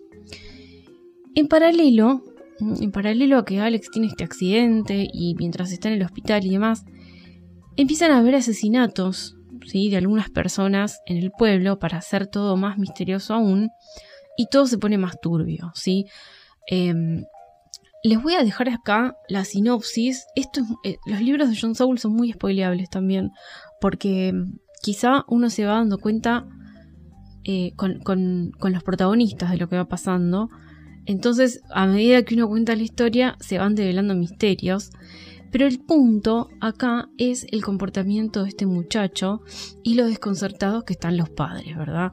En 1.36 1.48
paralelo, 1.48 2.22
en 2.60 2.92
paralelo 2.92 3.38
a 3.38 3.46
que 3.46 3.62
Alex 3.62 3.92
tiene 3.92 4.08
este 4.08 4.24
accidente 4.24 5.08
y 5.12 5.36
mientras 5.36 5.72
está 5.72 5.88
en 5.88 5.96
el 5.96 6.04
hospital 6.04 6.46
y 6.46 6.50
demás, 6.50 6.84
empiezan 7.78 8.12
a 8.12 8.18
haber 8.18 8.36
asesinatos 8.36 9.38
de 9.72 9.98
algunas 9.98 10.30
personas 10.30 11.02
en 11.06 11.18
el 11.18 11.32
pueblo 11.32 11.80
para 11.80 11.98
hacer 11.98 12.28
todo 12.28 12.58
más 12.58 12.78
misterioso 12.78 13.34
aún 13.34 13.70
y 14.38 14.48
todo 14.48 14.66
se 14.68 14.78
pone 14.78 14.98
más 14.98 15.20
turbio. 15.22 15.72
¿sí? 15.76 16.06
Em, 16.68 17.26
les 18.04 18.22
voy 18.22 18.36
a 18.36 18.44
dejar 18.44 18.70
acá 18.70 19.16
la 19.30 19.46
sinopsis. 19.46 20.26
Esto 20.36 20.62
eh, 20.84 20.98
los 21.06 21.22
libros 21.22 21.50
de 21.50 21.58
John 21.60 21.76
Saul 21.76 22.00
son 22.00 22.14
muy 22.14 22.32
spoileables 22.32 22.90
también 22.90 23.32
porque 23.80 24.30
em, 24.30 24.58
quizá 24.82 25.24
uno 25.28 25.50
se 25.50 25.66
va 25.66 25.76
dando 25.76 25.98
cuenta 25.98 26.46
eh, 27.46 27.74
con, 27.76 28.00
con 28.00 28.74
los 28.74 28.84
protagonistas 28.84 29.52
de 29.52 29.58
lo 29.58 29.68
que 29.68 29.76
va 29.76 29.88
pasando 29.88 30.50
entonces, 31.06 31.62
a 31.70 31.86
medida 31.86 32.24
que 32.24 32.36
uno 32.36 32.48
cuenta 32.48 32.76
la 32.76 32.84
historia, 32.84 33.36
se 33.40 33.58
van 33.58 33.76
develando 33.76 34.16
misterios. 34.16 34.92
Pero 35.54 35.68
el 35.68 35.80
punto 35.80 36.50
acá 36.62 37.10
es 37.20 37.46
el 37.52 37.64
comportamiento 37.64 38.42
de 38.42 38.50
este 38.50 38.66
muchacho 38.66 39.44
y 39.84 39.94
lo 39.94 40.08
desconcertados 40.08 40.84
que 40.84 40.94
están 40.94 41.16
los 41.16 41.30
padres, 41.30 41.78
¿verdad? 41.78 42.12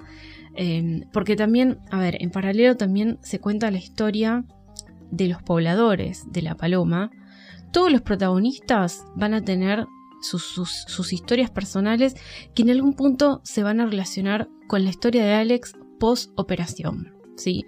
Em, 0.55 1.05
porque 1.11 1.37
también, 1.37 1.79
a 1.91 1.99
ver, 1.99 2.19
en 2.21 2.31
paralelo 2.31 2.77
también 2.77 3.19
se 3.23 3.41
cuenta 3.41 3.71
la 3.71 3.79
historia 3.79 4.45
de 5.11 5.29
los 5.29 5.43
pobladores 5.43 6.31
de 6.31 6.43
La 6.43 6.55
Paloma. 6.55 7.11
Todos 7.73 7.91
los 7.91 8.03
protagonistas 8.03 9.07
van 9.17 9.33
a 9.33 9.43
tener 9.43 9.87
sus, 10.21 10.43
sus 10.43 11.13
historias 11.15 11.51
personales 11.51 12.17
que 12.55 12.61
en 12.61 12.69
algún 12.69 12.93
punto 12.93 13.41
se 13.43 13.63
van 13.63 13.81
a 13.81 13.87
relacionar 13.87 14.51
con 14.69 14.85
la 14.85 14.91
historia 14.91 15.25
de 15.25 15.33
Alex 15.33 15.73
post 15.99 16.31
operación, 16.37 17.15
¿sí? 17.39 17.65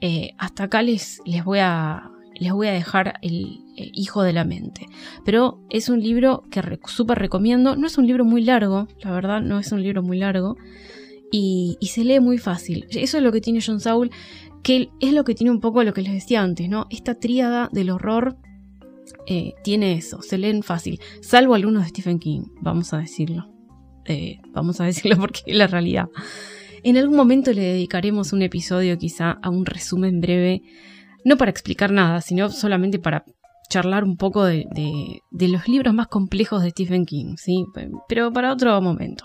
Eh, 0.00 0.30
hasta 0.38 0.64
acá 0.64 0.82
les, 0.82 1.20
les, 1.24 1.44
voy 1.44 1.58
a, 1.58 2.12
les 2.40 2.52
voy 2.52 2.68
a 2.68 2.72
dejar 2.72 3.18
el, 3.22 3.60
Hijo 3.76 4.22
de 4.22 4.34
la 4.34 4.44
Mente. 4.44 4.88
Pero 5.24 5.58
es 5.70 5.88
un 5.88 6.00
libro 6.00 6.42
que 6.50 6.60
súper 6.86 7.18
recomiendo. 7.18 7.76
No 7.76 7.86
es 7.86 7.96
un 7.96 8.06
libro 8.06 8.26
muy 8.26 8.42
largo, 8.42 8.88
la 9.02 9.10
verdad, 9.10 9.40
no 9.40 9.58
es 9.58 9.72
un 9.72 9.82
libro 9.82 10.02
muy 10.02 10.18
largo. 10.18 10.56
Y, 11.32 11.78
se 11.80 12.04
lee 12.04 12.20
muy 12.20 12.36
fácil. 12.36 12.86
Eso 12.90 13.16
es 13.16 13.22
lo 13.22 13.32
que 13.32 13.40
tiene 13.40 13.60
John 13.64 13.80
Saul, 13.80 14.10
que 14.62 14.90
es 15.00 15.12
lo 15.14 15.24
que 15.24 15.34
tiene 15.34 15.50
un 15.50 15.60
poco 15.60 15.82
lo 15.82 15.94
que 15.94 16.02
les 16.02 16.12
decía 16.12 16.42
antes, 16.42 16.68
¿no? 16.68 16.86
Esta 16.90 17.14
tríada 17.14 17.70
del 17.72 17.88
horror 17.88 18.36
eh, 19.26 19.54
tiene 19.64 19.94
eso, 19.94 20.20
se 20.20 20.36
leen 20.36 20.62
fácil. 20.62 21.00
Salvo 21.22 21.54
algunos 21.54 21.84
de 21.84 21.88
Stephen 21.88 22.18
King, 22.18 22.42
vamos 22.60 22.92
a 22.92 22.98
decirlo. 22.98 23.50
Eh, 24.04 24.40
vamos 24.52 24.80
a 24.80 24.84
decirlo 24.84 25.16
porque 25.20 25.40
es 25.46 25.56
la 25.56 25.68
realidad. 25.68 26.08
En 26.82 26.96
algún 26.96 27.16
momento 27.16 27.52
le 27.52 27.62
dedicaremos 27.62 28.32
un 28.32 28.42
episodio 28.42 28.98
quizá 28.98 29.32
a 29.42 29.50
un 29.50 29.66
resumen 29.66 30.20
breve, 30.20 30.62
no 31.24 31.36
para 31.36 31.50
explicar 31.50 31.92
nada, 31.92 32.20
sino 32.20 32.48
solamente 32.50 32.98
para 32.98 33.24
charlar 33.68 34.04
un 34.04 34.16
poco 34.16 34.44
de, 34.44 34.66
los 35.30 35.68
libros 35.68 35.94
más 35.94 36.08
complejos 36.08 36.62
de 36.62 36.70
Stephen 36.70 37.06
King, 37.06 37.36
¿sí? 37.36 37.64
pero 38.08 38.32
para 38.32 38.52
otro 38.52 38.80
momento. 38.80 39.24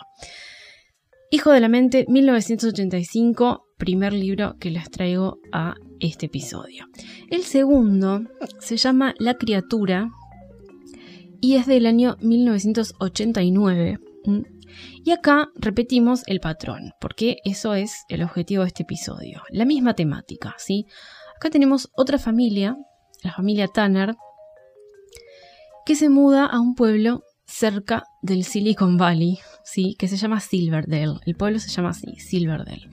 Hijo 1.31 1.51
de 1.51 1.59
la 1.59 1.67
Mente, 1.67 2.05
1985, 2.07 3.65
primer 3.77 4.13
libro 4.13 4.55
que 4.59 4.69
les 4.69 4.89
traigo 4.89 5.39
a 5.51 5.75
este 5.99 6.27
episodio. 6.27 6.85
El 7.29 7.43
segundo 7.43 8.21
se 8.59 8.77
llama 8.77 9.15
La 9.17 9.33
criatura 9.33 10.09
y 11.41 11.55
es 11.55 11.65
del 11.65 11.87
año 11.87 12.15
1989. 12.21 13.99
Y 15.03 15.11
acá 15.11 15.49
repetimos 15.55 16.23
el 16.27 16.39
patrón, 16.39 16.91
porque 16.99 17.37
eso 17.43 17.73
es 17.73 18.05
el 18.09 18.23
objetivo 18.23 18.63
de 18.63 18.67
este 18.67 18.83
episodio. 18.83 19.41
La 19.49 19.65
misma 19.65 19.93
temática, 19.93 20.55
¿sí? 20.57 20.85
Acá 21.45 21.51
tenemos 21.51 21.91
otra 21.95 22.17
familia, 22.17 22.75
la 23.21 23.31
familia 23.31 23.67
Tanner, 23.67 24.15
que 25.85 25.93
se 25.93 26.09
muda 26.09 26.47
a 26.47 26.59
un 26.59 26.73
pueblo 26.73 27.21
cerca 27.45 28.03
del 28.23 28.43
Silicon 28.43 28.97
Valley, 28.97 29.37
¿sí? 29.63 29.95
Que 29.99 30.07
se 30.07 30.17
llama 30.17 30.39
Silverdale. 30.39 31.19
El 31.23 31.35
pueblo 31.35 31.59
se 31.59 31.69
llama 31.69 31.89
así, 31.89 32.15
Silverdale. 32.15 32.89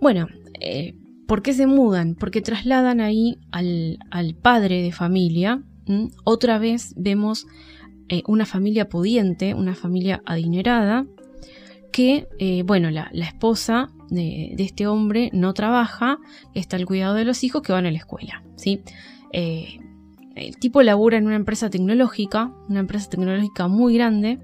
Bueno, 0.00 0.26
eh, 0.58 0.94
¿por 1.28 1.42
qué 1.42 1.52
se 1.52 1.66
mudan? 1.66 2.14
Porque 2.14 2.40
trasladan 2.40 3.02
ahí 3.02 3.36
al, 3.52 3.98
padre 4.40 4.80
de 4.80 4.92
familia. 4.92 5.62
Otra 6.24 6.58
vez 6.58 6.94
vemos 6.96 7.46
eh, 8.08 8.22
una 8.26 8.46
familia 8.46 8.88
pudiente, 8.88 9.52
una 9.52 9.74
familia 9.74 10.22
adinerada, 10.24 11.04
que, 11.94 12.26
eh, 12.40 12.64
bueno, 12.64 12.90
la, 12.90 13.08
esposa 13.12 13.88
de, 14.10 14.52
este 14.58 14.88
hombre 14.88 15.30
no 15.32 15.54
trabaja, 15.54 16.18
está 16.52 16.74
al 16.74 16.86
cuidado 16.86 17.14
de 17.14 17.24
los 17.24 17.44
hijos 17.44 17.62
que 17.62 17.70
van 17.70 17.86
a 17.86 17.90
la 17.92 17.98
escuela, 17.98 18.42
¿sí? 18.56 18.80
Eh, 19.32 19.78
el 20.34 20.56
tipo 20.58 20.82
labura 20.82 21.18
en 21.18 21.26
una 21.26 21.36
empresa 21.36 21.70
tecnológica, 21.70 22.52
una 22.68 22.80
empresa 22.80 23.10
tecnológica 23.10 23.68
muy 23.68 23.94
grande, 23.94 24.40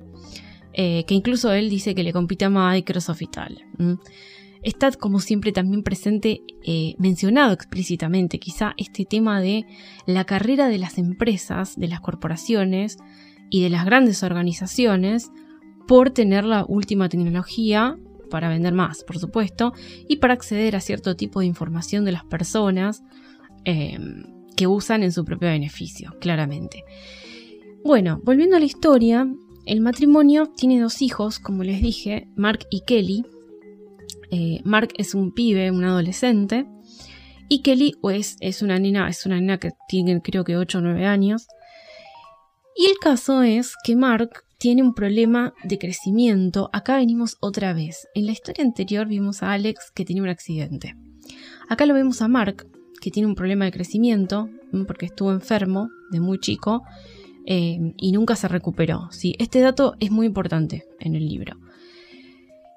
que 0.72 1.04
incluso 1.08 1.52
él 1.52 1.68
dice 1.68 1.96
que 1.96 2.04
le 2.04 2.12
compite 2.12 2.44
a 2.44 2.50
Microsoft 2.50 3.20
y 3.22 3.26
tal. 3.26 3.64
Está 4.62 4.92
como 4.92 5.18
siempre 5.18 5.50
también 5.50 5.82
presente, 5.82 6.42
mencionado 6.98 7.52
explícitamente, 7.52 8.38
quizá 8.38 8.74
este 8.76 9.04
tema 9.04 9.40
de 9.40 9.66
la 10.06 10.24
carrera 10.24 10.68
de 10.68 10.78
las 10.78 10.96
empresas, 10.96 11.76
de 11.76 11.88
las 11.88 12.00
corporaciones, 12.00 12.96
y 13.50 13.62
de 13.62 13.68
las 13.68 13.84
grandes 13.84 14.22
organizaciones 14.22 15.32
por 15.86 16.10
tener 16.10 16.44
la 16.44 16.64
última 16.66 17.08
tecnología 17.08 17.98
para 18.30 18.48
vender 18.48 18.72
más, 18.72 19.04
por 19.04 19.18
supuesto, 19.18 19.72
y 20.08 20.16
para 20.16 20.34
acceder 20.34 20.76
a 20.76 20.80
cierto 20.80 21.16
tipo 21.16 21.40
de 21.40 21.46
información 21.46 22.04
de 22.04 22.12
las 22.12 22.24
personas 22.24 23.02
em, 23.64 24.24
que 24.56 24.66
usan 24.66 25.02
en 25.02 25.12
su 25.12 25.24
propio 25.24 25.48
beneficio, 25.48 26.14
claramente. 26.20 26.84
Bueno, 27.84 28.20
volviendo 28.24 28.56
a 28.56 28.60
la 28.60 28.66
historia, 28.66 29.26
el 29.66 29.80
matrimonio 29.80 30.46
tiene 30.46 30.80
dos 30.80 31.02
hijos, 31.02 31.38
como 31.38 31.64
les 31.64 31.82
dije, 31.82 32.28
Mark 32.36 32.66
y 32.70 32.82
Kelly. 32.82 33.24
Eh, 34.30 34.60
Mark 34.64 34.90
es 34.96 35.14
un 35.14 35.32
pibe, 35.32 35.70
un 35.70 35.84
adolescente, 35.84 36.66
y 37.52 37.62
Kelly 37.62 37.96
pues, 38.00 38.36
es 38.38 38.62
una 38.62 38.78
nena, 38.78 39.08
es 39.08 39.26
una 39.26 39.40
nena 39.40 39.58
que 39.58 39.72
tiene 39.88 40.22
creo 40.22 40.44
que 40.44 40.56
8 40.56 40.78
o 40.78 40.80
9 40.82 41.04
años. 41.04 41.48
Y 42.80 42.86
el 42.86 42.96
caso 42.98 43.42
es 43.42 43.74
que 43.84 43.94
Mark 43.94 44.42
tiene 44.56 44.82
un 44.82 44.94
problema 44.94 45.52
de 45.64 45.78
crecimiento. 45.78 46.70
Acá 46.72 46.96
venimos 46.96 47.36
otra 47.40 47.74
vez. 47.74 48.08
En 48.14 48.24
la 48.24 48.32
historia 48.32 48.64
anterior 48.64 49.06
vimos 49.06 49.42
a 49.42 49.52
Alex 49.52 49.90
que 49.94 50.06
tenía 50.06 50.22
un 50.22 50.30
accidente. 50.30 50.96
Acá 51.68 51.84
lo 51.84 51.92
vemos 51.92 52.22
a 52.22 52.28
Mark 52.28 52.66
que 53.02 53.10
tiene 53.10 53.26
un 53.26 53.34
problema 53.34 53.66
de 53.66 53.72
crecimiento 53.72 54.48
porque 54.86 55.04
estuvo 55.04 55.30
enfermo 55.30 55.90
de 56.10 56.20
muy 56.20 56.38
chico 56.40 56.82
eh, 57.44 57.92
y 57.98 58.12
nunca 58.12 58.34
se 58.34 58.48
recuperó. 58.48 59.08
¿sí? 59.10 59.34
Este 59.38 59.60
dato 59.60 59.94
es 60.00 60.10
muy 60.10 60.24
importante 60.24 60.86
en 61.00 61.16
el 61.16 61.28
libro. 61.28 61.58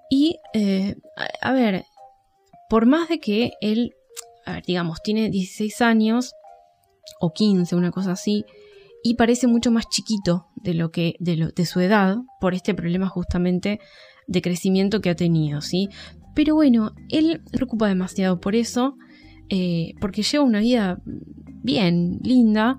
Y, 0.10 0.36
eh, 0.54 0.98
a, 1.40 1.54
ver, 1.54 1.86
por 2.70 2.88
más 2.88 3.08
de 3.08 3.22
que 3.22 3.54
él 3.62 3.94
digamos, 4.68 5.02
tiene 5.02 5.30
16 5.30 5.80
años 5.80 6.34
o 7.22 7.32
15, 7.32 7.78
una 7.78 7.92
cosa 7.92 8.12
así, 8.12 8.44
y 9.04 9.16
parece 9.16 9.48
mucho 9.48 9.72
más 9.72 9.90
chiquito 9.90 10.48
de 10.56 10.74
lo 10.74 10.92
que 10.92 11.16
de, 11.20 11.52
de 11.56 11.66
su 11.66 11.80
edad 11.80 12.18
por 12.40 12.54
este 12.54 12.74
problema 12.74 13.08
justamente 13.08 13.80
de 14.28 14.42
crecimiento 14.42 15.02
que 15.02 15.10
ha 15.10 15.16
tenido, 15.16 15.62
¿sí? 15.62 15.90
Pero 16.34 16.56
bueno, 16.56 16.94
él 17.10 17.42
preocupa 17.52 17.88
demasiado 17.88 18.40
por 18.40 18.56
eso, 18.56 18.98
eh, 19.50 19.94
porque 20.00 20.24
lleva 20.24 20.44
una 20.44 20.60
vida 20.60 21.00
bien, 21.06 22.20
linda. 22.24 22.78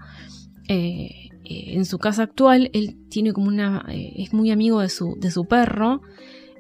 Eh, 0.69 1.31
eh, 1.45 1.75
en 1.75 1.85
su 1.85 1.99
casa 1.99 2.23
actual, 2.25 2.71
él 2.73 2.97
tiene 3.11 3.33
como 3.33 3.49
una. 3.49 3.85
es 3.89 4.33
muy 4.33 4.51
amigo 4.51 4.81
de 4.81 4.89
su, 4.89 5.17
de 5.21 5.31
su 5.31 5.45
perro 5.45 6.01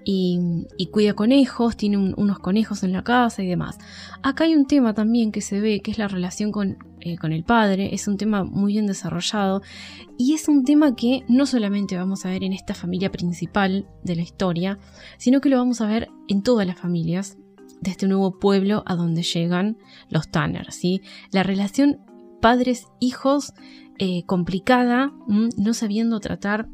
y, 0.05 0.89
cuida 0.93 1.15
conejos, 1.15 1.77
tiene 1.77 1.97
unos 1.97 2.39
conejos 2.39 2.83
en 2.83 2.93
la 2.93 3.03
casa 3.03 3.43
y 3.43 3.49
demás. 3.49 3.79
Acá 4.23 4.45
hay 4.45 4.55
un 4.55 4.67
tema 4.67 4.95
también 4.95 5.33
que 5.33 5.41
se 5.41 5.61
ve, 5.61 5.81
que 5.81 5.91
es 5.91 5.99
la 5.99 6.09
relación 6.09 6.53
con, 6.53 6.79
con 7.21 7.33
el 7.33 7.45
padre, 7.45 7.95
es 7.95 8.07
un 8.07 8.17
tema 8.17 8.45
muy 8.45 8.75
bien 8.75 8.87
desarrollado 8.87 9.63
y 10.19 10.35
es 10.35 10.49
un 10.49 10.65
tema 10.65 10.95
que 10.95 11.25
no 11.29 11.47
solamente 11.47 11.97
vamos 11.97 12.25
a 12.25 12.31
ver 12.31 12.45
en 12.45 12.53
esta 12.53 12.75
familia 12.75 13.11
principal 13.11 13.87
de 14.03 14.17
la 14.17 14.23
historia, 14.23 14.79
sino 15.19 15.41
que 15.41 15.49
lo 15.49 15.57
vamos 15.57 15.81
a 15.81 15.87
ver 15.87 16.09
en 16.29 16.43
todas 16.43 16.67
las 16.67 16.79
familias 16.79 17.39
de 17.81 17.91
este 17.91 18.07
nuevo 18.07 18.39
pueblo 18.39 18.83
a 18.87 18.95
donde 18.97 19.23
llegan 19.23 19.79
los 20.09 20.31
Tanner. 20.31 20.73
¿sí? 20.73 21.03
La 21.31 21.43
relación 21.43 22.01
padres-hijos 22.41 23.55
eh, 23.99 24.25
complicada, 24.27 25.13
no 25.29 25.73
sabiendo 25.73 26.21
tratar 26.21 26.69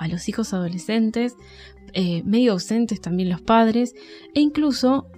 a 0.00 0.08
los 0.08 0.28
hijos 0.28 0.54
adolescentes, 0.54 1.36
eh, 1.92 2.22
medio 2.24 2.52
ausentes 2.52 3.00
también 3.00 3.28
los 3.28 3.42
padres, 3.42 3.94
e 4.34 4.40
incluso, 4.40 5.08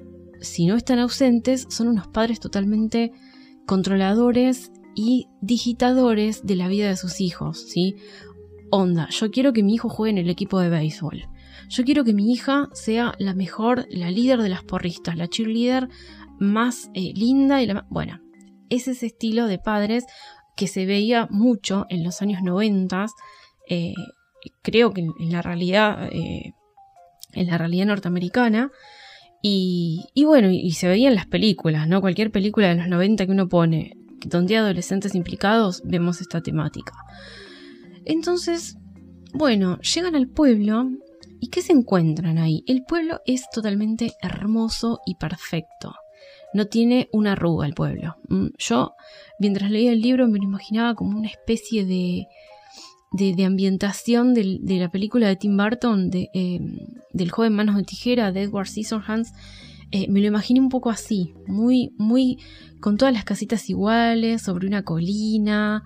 si 0.41 0.67
no 0.67 0.77
están 0.77 0.99
ausentes, 0.99 1.67
son 1.71 1.87
unos 1.87 2.09
padres 2.09 2.41
totalmente 2.41 3.13
controladores 3.65 4.73
y 4.97 5.29
digitadores 5.41 6.45
de 6.45 6.57
la 6.57 6.67
vida 6.67 6.89
de 6.89 6.97
sus 6.97 7.21
hijos, 7.21 7.61
¿sí? 7.61 7.95
Onda, 8.71 9.09
yo 9.11 9.31
quiero 9.31 9.53
que 9.53 9.63
mi 9.63 9.75
hijo 9.75 9.89
juegue 9.89 10.11
en 10.11 10.19
el 10.19 10.31
equipo 10.31 10.59
de 10.59 10.69
béisbol. 10.69 11.29
Yo 11.69 11.85
quiero 11.85 12.03
que 12.03 12.13
mi 12.13 12.33
hija 12.33 12.69
sea 12.73 13.15
la 13.19 13.35
mejor, 13.35 13.87
la 13.89 14.11
líder 14.11 14.43
de 14.43 14.49
las 14.49 14.65
porristas, 14.65 15.17
la 15.17 15.29
cheerleader 15.29 15.89
más 16.41 16.91
eh, 16.95 17.13
linda 17.15 17.63
y 17.63 17.67
la 17.67 17.87
Bueno, 17.89 18.21
es 18.69 18.89
ese 18.89 19.07
estilo 19.07 19.47
de 19.47 19.59
padres 19.59 20.05
que 20.57 20.67
se 20.67 20.87
veía 20.87 21.29
mucho 21.31 21.87
en 21.89 22.03
los 22.03 22.21
años 22.21 22.43
90, 22.43 23.07
eh, 23.69 23.95
creo 24.63 24.93
que 24.93 25.01
en, 25.01 25.33
la 25.33 25.43
realidad, 25.43 26.09
eh, 26.13 26.53
en 27.33 27.47
la 27.47 27.59
realidad 27.59 27.87
norteamericana, 27.87 28.71
y, 29.45 30.05
bueno, 30.25 30.51
y, 30.51 30.71
se 30.73 30.87
veía 30.87 31.09
en 31.09 31.17
las 31.17 31.27
películas, 31.27 31.89
¿no? 31.89 32.01
Cualquier 32.01 32.31
película 32.31 32.69
de 32.69 32.77
los 32.77 32.87
90 32.87 33.27
que 33.27 33.33
uno 33.33 33.49
pone, 33.49 33.97
donde 34.25 34.57
adolescentes 34.57 35.17
implicados, 35.17 35.83
vemos 35.85 36.21
esta 36.21 36.43
temática. 36.43 36.93
Entonces, 38.05 38.77
bueno, 39.35 39.81
llegan 39.81 40.15
al 40.15 40.29
pueblo 40.29 40.91
¿Y 41.43 41.49
qué 41.49 41.61
se 41.61 41.73
encuentran 41.73 42.39
ahí? 42.39 42.63
El 42.69 42.85
pueblo 42.85 43.21
es 43.27 43.51
totalmente 43.53 44.13
hermoso 44.23 45.01
y 45.05 45.17
perfecto. 45.17 45.93
No 46.55 46.67
tiene 46.67 47.09
una 47.11 47.33
arruga 47.33 47.67
el 47.67 47.75
pueblo. 47.75 48.15
Mm, 48.29 48.51
yo, 48.59 48.95
mientras 49.41 49.73
leía 49.73 49.91
el 49.91 50.01
libro, 50.01 50.29
me 50.29 50.39
lo 50.39 50.45
imaginaba 50.45 50.95
como 50.95 51.19
una 51.19 51.27
especie 51.27 51.85
de, 51.85 52.29
de, 53.13 53.45
ambientación 53.45 54.35
de, 54.35 54.61
la 54.79 54.91
película 54.91 55.29
de 55.29 55.37
Tim 55.37 55.57
Burton, 55.57 56.11
de, 56.11 56.29
em, 56.33 56.79
del 57.13 57.31
joven 57.31 57.55
Manos 57.55 57.77
de 57.77 57.85
Tijera, 57.85 58.33
de 58.33 58.43
Edward 58.43 58.69
Scissorhands. 58.69 59.33
Eh, 59.91 60.07
me 60.09 60.21
lo 60.21 60.27
imaginé 60.27 60.61
un 60.61 60.71
poco 60.71 60.89
así, 60.91 61.35
muy, 61.47 61.93
muy, 61.99 62.39
con 62.81 62.97
todas 62.97 63.13
las 63.13 63.25
casitas 63.25 63.69
iguales, 63.69 64.41
sobre 64.41 64.67
una 64.67 64.83
colina, 64.83 65.85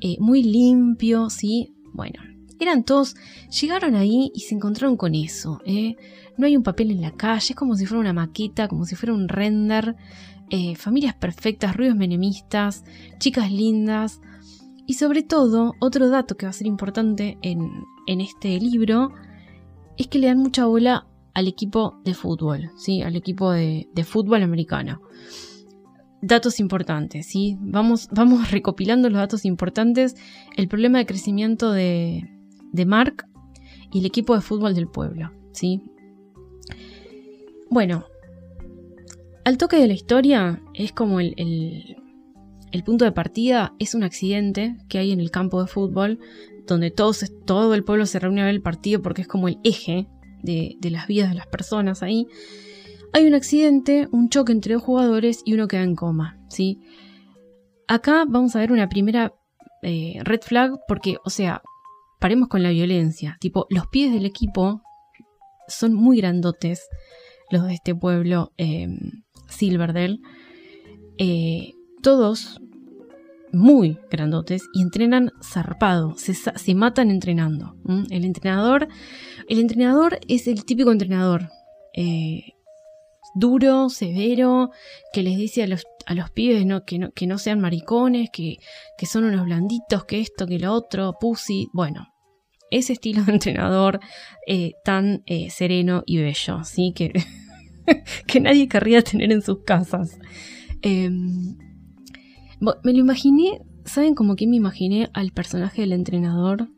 eh, 0.00 0.16
muy 0.20 0.42
limpio, 0.42 1.30
¿sí? 1.30 1.74
Bueno, 1.94 2.20
eran 2.58 2.84
todos, 2.84 3.16
llegaron 3.60 3.94
ahí 3.94 4.30
y 4.34 4.40
se 4.40 4.54
encontraron 4.54 4.96
con 4.96 5.14
eso. 5.14 5.60
¿eh? 5.64 5.96
No 6.36 6.46
hay 6.46 6.56
un 6.56 6.62
papel 6.62 6.90
en 6.90 7.00
la 7.00 7.12
calle, 7.12 7.46
es 7.50 7.56
como 7.56 7.76
si 7.76 7.86
fuera 7.86 8.00
una 8.00 8.12
maqueta, 8.12 8.68
como 8.68 8.84
si 8.84 8.94
fuera 8.94 9.14
un 9.14 9.28
render. 9.28 9.96
Eh, 10.48 10.76
familias 10.76 11.14
perfectas, 11.14 11.76
ruidos 11.76 11.96
menemistas, 11.96 12.84
chicas 13.18 13.50
lindas. 13.50 14.20
Y 14.86 14.94
sobre 14.94 15.22
todo, 15.22 15.74
otro 15.80 16.08
dato 16.08 16.36
que 16.36 16.46
va 16.46 16.50
a 16.50 16.54
ser 16.54 16.68
importante 16.68 17.38
en, 17.42 17.84
este 18.06 18.58
libro 18.60 19.12
es 19.96 20.06
que 20.06 20.18
le 20.18 20.28
dan 20.28 20.38
mucha 20.38 20.66
bola 20.66 21.08
al 21.34 21.48
equipo 21.48 21.98
de 22.04 22.14
fútbol, 22.14 22.70
¿sí? 22.76 23.02
al 23.02 23.16
equipo 23.16 23.50
de, 23.50 23.88
fútbol 24.04 24.42
americano. 24.42 25.00
Datos 26.22 26.60
importantes, 26.60 27.26
¿sí? 27.26 27.56
Vamos, 27.60 28.08
vamos 28.12 28.50
recopilando 28.52 29.10
los 29.10 29.18
datos 29.18 29.44
importantes. 29.44 30.14
El 30.56 30.68
problema 30.68 30.98
de 30.98 31.06
crecimiento 31.06 31.72
de, 31.72 32.30
de 32.72 32.86
Mark 32.86 33.26
y 33.92 33.98
el 33.98 34.06
equipo 34.06 34.34
de 34.34 34.40
fútbol 34.40 34.74
del 34.74 34.88
pueblo, 34.88 35.32
¿sí? 35.52 35.82
Bueno, 37.70 38.04
al 39.44 39.58
toque 39.58 39.76
de 39.76 39.88
la 39.88 39.94
historia 39.94 40.62
es 40.74 40.92
como 40.92 41.20
el, 41.20 41.34
el, 41.36 41.96
punto 42.84 43.04
de 43.04 43.12
partida, 43.12 43.74
es 43.78 43.94
un 43.94 44.02
accidente 44.02 44.76
que 44.88 44.98
hay 44.98 45.12
en 45.12 45.20
el 45.20 45.30
campo 45.30 45.60
de 45.60 45.68
fútbol, 45.68 46.18
donde 46.66 46.90
todos, 46.90 47.24
todo 47.44 47.74
el 47.74 47.84
pueblo 47.84 48.06
se 48.06 48.18
reúne 48.18 48.42
a 48.42 48.46
ver 48.46 48.54
el 48.54 48.62
partido 48.62 49.02
porque 49.02 49.22
es 49.22 49.28
como 49.28 49.48
el 49.48 49.58
eje 49.62 50.08
de, 50.42 50.76
las 50.90 51.06
vidas 51.06 51.30
de 51.30 51.36
las 51.36 51.46
personas 51.46 52.02
ahí. 52.02 52.26
Hay 53.12 53.26
un 53.26 53.34
accidente, 53.34 54.08
un 54.10 54.28
choque 54.28 54.52
entre 54.52 54.74
dos 54.74 54.82
jugadores 54.82 55.42
y 55.44 55.54
uno 55.54 55.68
queda 55.68 55.82
en 55.82 55.94
coma, 55.94 56.38
¿sí? 56.48 56.80
Acá 57.88 58.24
vamos 58.28 58.56
a 58.56 58.60
ver 58.60 58.72
una 58.72 58.88
primera 58.88 59.32
eh, 59.82 60.18
red 60.22 60.40
flag 60.42 60.72
porque, 60.88 61.16
o 61.24 61.30
sea, 61.30 61.62
paremos 62.20 62.48
con 62.48 62.62
la 62.62 62.70
violencia. 62.70 63.36
Tipo, 63.40 63.66
los 63.70 63.86
pies 63.86 64.12
del 64.12 64.26
equipo 64.26 64.82
son 65.68 65.94
muy 65.94 66.18
grandotes, 66.18 66.88
los 67.50 67.64
de 67.66 67.74
este 67.74 67.94
pueblo 67.94 68.52
eh, 68.58 68.88
Silverdale. 69.48 70.18
Eh, 71.18 71.72
todos 72.02 72.60
muy 73.52 73.98
grandotes 74.10 74.64
y 74.74 74.82
entrenan 74.82 75.32
zarpado, 75.42 76.14
se, 76.16 76.74
matan 76.74 77.10
entrenando. 77.10 77.76
El 78.10 78.24
entrenador, 78.24 78.88
el 79.48 79.58
entrenador 79.58 80.18
es 80.28 80.46
el 80.46 80.64
típico 80.64 80.92
entrenador. 80.92 81.50
Eh, 81.94 82.52
duro, 83.34 83.88
severo, 83.90 84.70
que 85.12 85.22
les 85.22 85.36
dice 85.36 85.62
a 85.62 85.66
los, 85.66 85.84
a 86.06 86.14
los 86.14 86.30
pibes 86.30 86.64
¿no? 86.66 86.84
Que, 86.84 86.98
no, 86.98 87.10
que 87.12 87.26
no 87.26 87.38
sean 87.38 87.60
maricones, 87.60 88.30
que, 88.32 88.56
que 88.98 89.06
son 89.06 89.24
unos 89.24 89.44
blanditos, 89.44 90.04
que 90.04 90.20
esto, 90.20 90.46
que 90.46 90.58
lo 90.58 90.72
otro, 90.72 91.16
pussy. 91.20 91.68
Bueno, 91.72 92.08
ese 92.70 92.94
estilo 92.94 93.22
de 93.24 93.32
entrenador 93.32 94.00
eh, 94.46 94.72
tan 94.84 95.22
eh, 95.26 95.50
sereno 95.50 96.02
y 96.06 96.18
bello, 96.18 96.64
¿sí? 96.64 96.92
Que, 96.94 97.12
que 98.26 98.40
nadie 98.40 98.68
querría 98.68 99.02
tener 99.02 99.30
en 99.32 99.42
sus 99.42 99.64
casas. 99.64 100.18
Em, 100.82 101.56
me 102.60 102.92
lo 102.92 102.98
imaginé, 102.98 103.62
¿saben 103.84 104.14
como 104.14 104.36
que 104.36 104.46
me 104.46 104.56
imaginé 104.56 105.10
al 105.12 105.32
personaje 105.32 105.82
del 105.82 105.92
entrenador? 105.92 106.68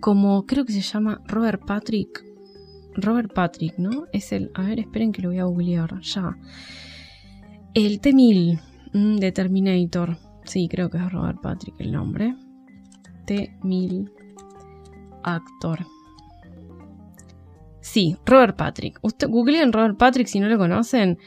Como 0.00 0.46
creo 0.46 0.64
que 0.64 0.72
se 0.72 0.82
llama 0.82 1.22
Robert 1.26 1.64
Patrick. 1.66 2.24
Robert 2.94 3.32
Patrick, 3.32 3.78
¿no? 3.78 4.04
Es 4.12 4.32
el. 4.32 4.50
A 4.54 4.62
ver, 4.62 4.80
esperen 4.80 5.12
que 5.12 5.22
lo 5.22 5.28
voy 5.28 5.38
a 5.38 5.44
googlear 5.44 6.00
ya. 6.00 6.36
El 7.74 8.00
T-1000 8.00 8.60
mm, 8.92 9.16
de 9.16 9.32
Terminator. 9.32 10.16
Sí, 10.44 10.68
creo 10.68 10.88
que 10.88 10.98
es 10.98 11.12
Robert 11.12 11.40
Patrick 11.42 11.74
el 11.78 11.92
nombre. 11.92 12.36
T-1000 13.26 14.10
actor. 15.22 15.86
Sí, 17.80 18.16
Robert 18.24 18.56
Patrick. 18.56 18.98
Usted 19.02 19.28
googleen 19.28 19.72
Robert 19.72 19.98
Patrick 19.98 20.26
si 20.26 20.40
no 20.40 20.48
lo 20.48 20.58
conocen. 20.58 21.18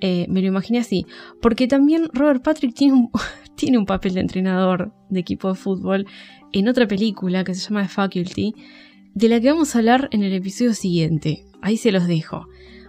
Eh, 0.00 0.26
me 0.28 0.40
lo 0.40 0.48
imaginé 0.48 0.78
así. 0.78 1.06
Porque 1.40 1.68
también 1.68 2.08
Robert 2.12 2.42
Patrick 2.42 2.74
tiene 3.54 3.78
un, 3.78 3.86
papel 3.86 4.14
de 4.14 4.20
entrenador 4.20 4.92
de 5.08 5.20
equipo 5.20 5.48
de 5.48 5.54
fútbol 5.54 6.06
en 6.52 6.68
otra 6.68 6.86
película 6.86 7.44
que 7.44 7.54
se 7.54 7.68
llama 7.68 7.82
The 7.82 7.88
Faculty, 7.88 8.54
de 9.14 9.28
la 9.28 9.40
que 9.40 9.50
vamos 9.50 9.74
a 9.74 9.78
hablar 9.78 10.08
en 10.12 10.22
el 10.22 10.32
episodio 10.32 10.74
siguiente. 10.74 11.44
Ahí 11.62 11.76
se 11.76 11.92
los 11.92 12.06
dejo. 12.06 12.46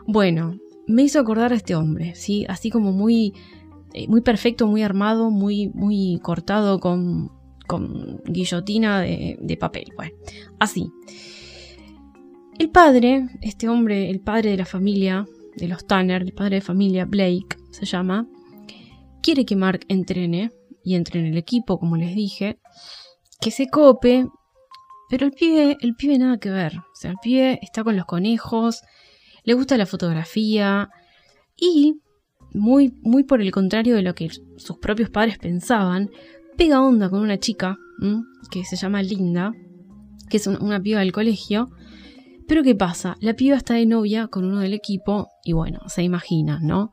Bueno, 0.07 0.57
me 0.87 1.03
hizo 1.03 1.19
acordar 1.19 1.51
a 1.51 1.55
este 1.55 1.75
hombre, 1.75 2.15
¿sí? 2.15 2.45
Así 2.47 2.69
como 2.69 2.91
muy, 2.91 3.33
eh, 3.93 4.07
muy 4.07 4.21
perfecto, 4.21 4.67
muy 4.67 4.83
armado, 4.83 5.29
muy, 5.29 5.69
muy 5.73 6.19
cortado 6.21 6.79
con 6.79 7.29
con 7.71 8.21
guillotina 8.25 8.99
de, 8.99 9.57
papel. 9.57 9.93
Bueno, 9.95 10.13
así. 10.59 10.91
El 12.59 12.69
padre, 12.69 13.29
este 13.41 13.69
hombre, 13.69 14.09
el 14.09 14.19
padre 14.19 14.51
de 14.51 14.57
la 14.57 14.65
familia, 14.65 15.25
de 15.55 15.67
los 15.67 15.85
Tanner, 15.85 16.21
el 16.21 16.33
padre 16.33 16.57
de 16.57 16.61
familia, 16.61 17.05
Blake, 17.05 17.57
se 17.71 17.85
llama, 17.85 18.27
quiere 19.21 19.45
que 19.45 19.55
Mark 19.55 19.85
entrene, 19.87 20.51
y 20.83 20.95
entre 20.95 21.19
en 21.19 21.27
el 21.27 21.37
equipo, 21.37 21.77
como 21.79 21.95
les 21.95 22.15
dije, 22.15 22.59
que 23.39 23.51
se 23.51 23.67
cope, 23.69 24.27
pero 25.09 25.25
el 25.25 25.31
pibe, 25.31 25.77
el 25.81 25.95
pibe 25.95 26.17
nada 26.17 26.37
que 26.39 26.49
ver. 26.49 26.77
O 26.77 26.95
sea, 26.95 27.11
el 27.11 27.17
pibe 27.21 27.59
está 27.61 27.83
con 27.83 27.95
los 27.95 28.05
conejos, 28.05 28.81
le 29.43 29.53
gusta 29.53 29.77
la 29.77 29.85
fotografía, 29.85 30.89
y 31.55 32.01
muy, 32.53 32.93
muy 33.01 33.23
por 33.23 33.41
el 33.41 33.51
contrario 33.51 33.95
de 33.95 34.01
lo 34.01 34.15
que 34.15 34.29
sus 34.29 34.77
propios 34.77 35.09
padres 35.09 35.37
pensaban, 35.37 36.09
pega 36.57 36.81
onda 36.81 37.09
con 37.09 37.21
una 37.21 37.37
chica 37.37 37.77
que 38.49 38.65
se 38.65 38.75
llama 38.75 39.03
Linda, 39.03 39.53
que 40.29 40.37
es 40.37 40.47
una, 40.47 40.81
piba 40.81 41.01
del 41.01 41.11
colegio. 41.11 41.69
Pero 42.51 42.63
¿qué 42.63 42.75
pasa? 42.75 43.15
La 43.21 43.33
piba 43.33 43.55
está 43.55 43.75
de 43.75 43.85
novia 43.85 44.27
con 44.27 44.43
uno 44.43 44.59
del 44.59 44.73
equipo 44.73 45.29
y 45.41 45.53
bueno, 45.53 45.79
se 45.87 46.03
imagina, 46.03 46.59
¿no? 46.61 46.91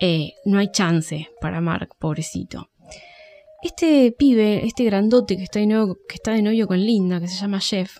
Eh, 0.00 0.32
no 0.44 0.58
hay 0.58 0.72
chance 0.72 1.28
para 1.40 1.60
Mark, 1.60 1.90
pobrecito. 2.00 2.68
Este 3.62 4.10
pibe, 4.10 4.66
este 4.66 4.82
grandote 4.82 5.36
que 5.36 5.44
está, 5.44 5.60
de 5.60 5.68
novio, 5.68 5.98
que 6.08 6.16
está 6.16 6.32
de 6.32 6.42
novio 6.42 6.66
con 6.66 6.84
Linda, 6.84 7.20
que 7.20 7.28
se 7.28 7.40
llama 7.40 7.60
Jeff, 7.60 7.98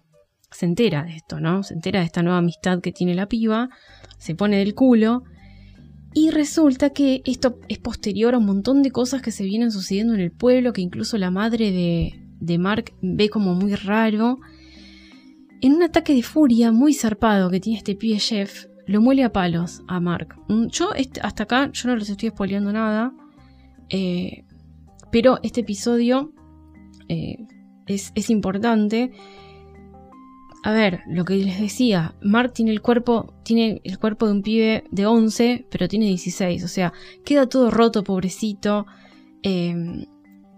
se 0.50 0.66
entera 0.66 1.04
de 1.04 1.14
esto, 1.14 1.38
¿no? 1.38 1.62
Se 1.62 1.74
entera 1.74 2.00
de 2.00 2.06
esta 2.06 2.24
nueva 2.24 2.38
amistad 2.38 2.80
que 2.80 2.90
tiene 2.90 3.14
la 3.14 3.28
piba, 3.28 3.68
se 4.18 4.34
pone 4.34 4.56
del 4.56 4.74
culo 4.74 5.22
y 6.14 6.30
resulta 6.30 6.90
que 6.90 7.22
esto 7.26 7.60
es 7.68 7.78
posterior 7.78 8.34
a 8.34 8.38
un 8.38 8.46
montón 8.46 8.82
de 8.82 8.90
cosas 8.90 9.22
que 9.22 9.30
se 9.30 9.44
vienen 9.44 9.70
sucediendo 9.70 10.14
en 10.14 10.20
el 10.20 10.32
pueblo, 10.32 10.72
que 10.72 10.80
incluso 10.80 11.16
la 11.16 11.30
madre 11.30 11.70
de, 11.70 12.26
de 12.40 12.58
Mark 12.58 12.92
ve 13.02 13.28
como 13.28 13.54
muy 13.54 13.76
raro. 13.76 14.40
En 15.60 15.74
un 15.74 15.82
ataque 15.82 16.14
de 16.14 16.22
furia 16.22 16.72
muy 16.72 16.94
zarpado 16.94 17.50
que 17.50 17.60
tiene 17.60 17.78
este 17.78 17.94
pibe 17.94 18.18
Jeff, 18.18 18.66
lo 18.86 19.00
muele 19.00 19.24
a 19.24 19.32
palos 19.32 19.82
a 19.88 20.00
Mark. 20.00 20.36
Mm, 20.48 20.66
yo 20.68 20.90
hasta 21.22 21.42
acá, 21.42 21.70
yo 21.72 21.88
no 21.88 21.96
les 21.96 22.08
estoy 22.10 22.30
spoileando 22.30 22.72
nada, 22.72 23.12
eh, 23.90 24.44
pero 25.10 25.38
este 25.42 25.60
episodio 25.60 26.32
eh, 27.08 27.38
es, 27.86 28.30
importante 28.30 29.12
a 30.64 30.72
ver, 30.72 31.00
lo 31.06 31.24
que 31.24 31.36
les 31.36 31.60
decía, 31.60 32.14
Mark 32.20 32.52
tiene 32.52 32.72
el 32.72 32.82
cuerpo, 32.82 33.34
tiene 33.44 33.80
el 33.84 33.98
cuerpo 33.98 34.26
de 34.26 34.32
un 34.32 34.42
pibe 34.42 34.84
de 34.90 35.06
11, 35.06 35.66
pero 35.70 35.88
tiene 35.88 36.06
16, 36.06 36.64
o 36.64 36.68
sea, 36.68 36.92
queda 37.24 37.48
todo 37.48 37.70
roto, 37.70 38.02
pobrecito. 38.02 38.86
Em, 39.42 40.06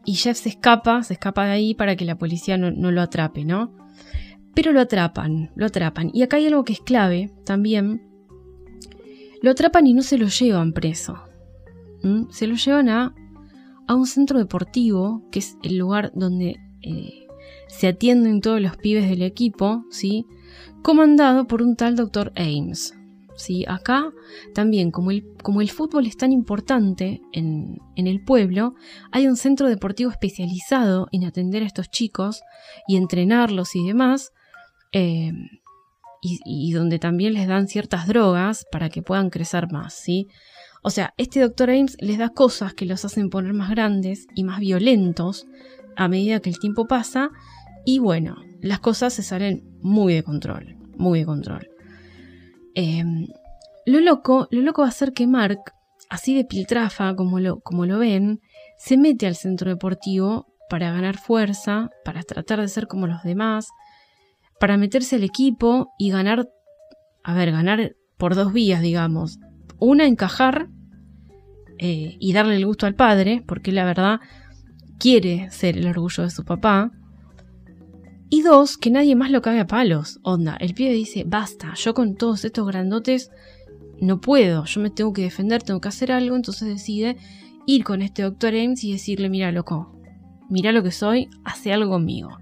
y 0.04 0.14
Jeff 0.14 0.38
se 0.38 0.48
escapa, 0.48 1.02
se 1.02 1.14
escapa 1.14 1.44
de 1.44 1.52
ahí 1.52 1.74
para 1.74 1.96
que 1.96 2.04
la 2.04 2.16
policía 2.16 2.56
no, 2.56 2.90
lo 2.90 3.02
atrape, 3.02 3.44
¿no? 3.44 3.76
Pero 4.54 4.72
lo 4.72 4.80
atrapan, 4.80 5.50
lo 5.54 5.66
atrapan. 5.66 6.10
Y 6.12 6.22
acá 6.22 6.36
hay 6.36 6.46
algo 6.46 6.64
que 6.64 6.72
es 6.72 6.80
clave 6.80 7.32
también. 7.44 8.02
Lo 9.42 9.50
atrapan 9.50 9.86
y 9.86 9.94
no 9.94 10.02
se 10.02 10.18
lo 10.18 10.26
llevan 10.26 10.72
preso. 10.72 11.18
Se 12.30 12.46
lo 12.46 12.56
llevan 12.56 12.88
a, 12.88 13.14
a 13.86 13.94
un 13.94 14.06
centro 14.06 14.38
deportivo, 14.38 15.22
que 15.30 15.38
es 15.38 15.56
el 15.62 15.76
lugar 15.76 16.12
donde 16.14 16.56
eh, 16.82 17.26
se 17.68 17.88
atienden 17.88 18.40
todos 18.40 18.60
los 18.60 18.76
pibes 18.76 19.08
del 19.08 19.22
equipo, 19.22 19.84
¿sí? 19.90 20.26
comandado 20.82 21.46
por 21.46 21.62
un 21.62 21.76
tal 21.76 21.96
doctor 21.96 22.32
Ames. 22.36 22.94
¿sí? 23.36 23.64
Acá 23.66 24.12
también, 24.54 24.90
como 24.90 25.10
el, 25.10 25.24
como 25.42 25.60
el 25.60 25.70
fútbol 25.70 26.06
es 26.06 26.16
tan 26.16 26.32
importante 26.32 27.22
en, 27.32 27.78
el 27.96 28.22
pueblo, 28.22 28.74
hay 29.12 29.26
un 29.26 29.36
centro 29.36 29.68
deportivo 29.68 30.10
especializado 30.10 31.08
en 31.12 31.24
atender 31.24 31.62
a 31.62 31.66
estos 31.66 31.90
chicos 31.90 32.42
y 32.86 32.96
entrenarlos 32.96 33.74
y 33.76 33.86
demás, 33.86 34.32
eh, 34.92 35.32
y, 36.22 36.72
donde 36.72 36.98
también 36.98 37.34
les 37.34 37.48
dan 37.48 37.66
ciertas 37.66 38.06
drogas 38.06 38.66
para 38.70 38.90
que 38.90 39.02
puedan 39.02 39.30
crecer 39.30 39.72
más. 39.72 39.94
¿sí? 39.94 40.28
O 40.82 40.90
sea, 40.90 41.14
este 41.16 41.40
doctor 41.40 41.70
Ames 41.70 41.96
les 42.00 42.18
da 42.18 42.28
cosas 42.28 42.74
que 42.74 42.86
los 42.86 43.04
hacen 43.04 43.30
poner 43.30 43.52
más 43.54 43.70
grandes 43.70 44.26
y 44.34 44.44
más 44.44 44.60
violentos 44.60 45.46
a 45.96 46.08
medida 46.08 46.40
que 46.40 46.50
el 46.50 46.58
tiempo 46.58 46.86
pasa 46.86 47.30
y 47.84 47.98
bueno, 47.98 48.36
las 48.60 48.80
cosas 48.80 49.12
se 49.12 49.22
salen 49.22 49.64
muy 49.80 50.14
de 50.14 50.22
control, 50.22 50.76
muy 50.96 51.20
de 51.20 51.26
control. 51.26 51.68
Em, 52.74 53.26
lo 53.86 54.00
loco, 54.00 54.48
lo 54.50 54.60
loco 54.60 54.82
va 54.82 54.88
a 54.88 54.92
ser 54.92 55.12
que 55.12 55.26
Mark, 55.26 55.58
así 56.08 56.34
de 56.34 56.44
piltrafa 56.44 57.14
como 57.16 57.40
lo, 57.40 57.60
como 57.60 57.86
lo 57.86 57.98
ven, 57.98 58.40
se 58.78 58.96
mete 58.96 59.26
al 59.26 59.36
centro 59.36 59.70
deportivo 59.70 60.46
para 60.68 60.92
ganar 60.92 61.16
fuerza, 61.16 61.90
para 62.04 62.22
tratar 62.22 62.60
de 62.60 62.68
ser 62.68 62.86
como 62.86 63.06
los 63.06 63.22
demás, 63.22 63.68
para 64.60 64.76
meterse 64.76 65.16
al 65.16 65.24
equipo 65.24 65.94
y 65.98 66.10
ganar, 66.10 66.46
a 67.24 67.34
ver, 67.34 67.50
ganar 67.50 67.96
por 68.18 68.34
dos 68.34 68.52
vías, 68.52 68.82
digamos. 68.82 69.40
Una, 69.78 70.06
encajar 70.06 70.68
eh, 71.78 72.16
y 72.20 72.32
darle 72.34 72.56
el 72.56 72.66
gusto 72.66 72.86
al 72.86 72.94
padre, 72.94 73.42
porque 73.46 73.72
la 73.72 73.86
verdad 73.86 74.20
quiere 74.98 75.50
ser 75.50 75.78
el 75.78 75.86
orgullo 75.86 76.24
de 76.24 76.30
su 76.30 76.44
papá. 76.44 76.92
Y 78.28 78.42
dos, 78.42 78.76
que 78.76 78.90
nadie 78.90 79.16
más 79.16 79.30
lo 79.30 79.40
cabe 79.40 79.60
a 79.60 79.66
palos. 79.66 80.20
Onda, 80.22 80.56
el 80.60 80.74
pibe 80.74 80.92
dice, 80.92 81.24
basta, 81.26 81.72
yo 81.74 81.94
con 81.94 82.14
todos 82.14 82.44
estos 82.44 82.66
grandotes 82.66 83.30
no 83.98 84.20
puedo, 84.20 84.66
yo 84.66 84.80
me 84.82 84.90
tengo 84.90 85.14
que 85.14 85.22
defender, 85.22 85.62
tengo 85.62 85.80
que 85.80 85.88
hacer 85.88 86.12
algo, 86.12 86.36
entonces 86.36 86.68
decide 86.68 87.16
ir 87.66 87.82
con 87.82 88.02
este 88.02 88.22
doctor 88.22 88.54
Ames 88.54 88.84
y 88.84 88.92
decirle, 88.92 89.30
mira 89.30 89.52
loco, 89.52 89.98
mira 90.50 90.70
lo 90.70 90.82
que 90.82 90.90
soy, 90.90 91.30
hace 91.44 91.72
algo 91.72 91.90
conmigo. 91.90 92.36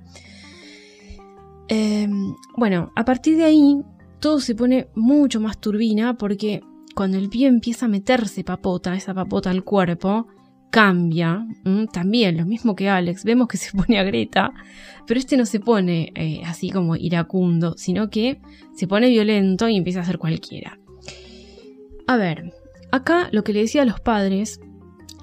Em, 1.68 2.34
bueno, 2.56 2.92
a 2.96 3.04
partir 3.04 3.36
de 3.36 3.44
ahí 3.44 3.82
todo 4.20 4.40
se 4.40 4.54
pone 4.54 4.88
mucho 4.94 5.40
más 5.40 5.58
turbina 5.58 6.16
porque 6.16 6.62
cuando 6.94 7.18
el 7.18 7.28
pie 7.28 7.46
empieza 7.46 7.86
a 7.86 7.88
meterse 7.88 8.42
papota, 8.42 8.94
esa 8.94 9.14
papota 9.14 9.50
al 9.50 9.62
cuerpo, 9.62 10.26
cambia, 10.70 11.46
también 11.92 12.36
lo 12.36 12.46
mismo 12.46 12.74
que 12.74 12.88
Alex, 12.88 13.24
vemos 13.24 13.48
que 13.48 13.56
se 13.56 13.70
pone 13.76 13.98
a 13.98 14.02
Greta, 14.02 14.52
pero 15.06 15.20
este 15.20 15.36
no 15.36 15.46
se 15.46 15.60
pone 15.60 16.12
eh, 16.14 16.42
así 16.44 16.70
como 16.70 16.96
iracundo, 16.96 17.74
sino 17.76 18.10
que 18.10 18.40
se 18.74 18.86
pone 18.86 19.08
violento 19.08 19.68
y 19.68 19.76
empieza 19.76 20.00
a 20.00 20.02
hacer 20.02 20.18
cualquiera. 20.18 20.78
A 22.06 22.16
ver, 22.16 22.52
acá 22.90 23.28
lo 23.32 23.44
que 23.44 23.52
le 23.52 23.60
decía 23.60 23.82
a 23.82 23.86
los 23.86 24.00
padres, 24.00 24.60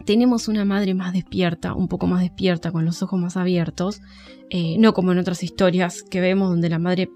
tenemos 0.05 0.47
una 0.47 0.65
madre 0.65 0.93
más 0.93 1.13
despierta, 1.13 1.73
un 1.73 1.87
poco 1.87 2.07
más 2.07 2.21
despierta, 2.21 2.71
con 2.71 2.85
los 2.85 3.01
ojos 3.03 3.19
más 3.19 3.37
abiertos, 3.37 4.01
eh, 4.49 4.77
no 4.77 4.93
como 4.93 5.11
en 5.11 5.17
otras 5.17 5.43
historias 5.43 6.03
que 6.03 6.21
vemos 6.21 6.49
donde 6.49 6.69
la 6.69 6.79
madre 6.79 7.09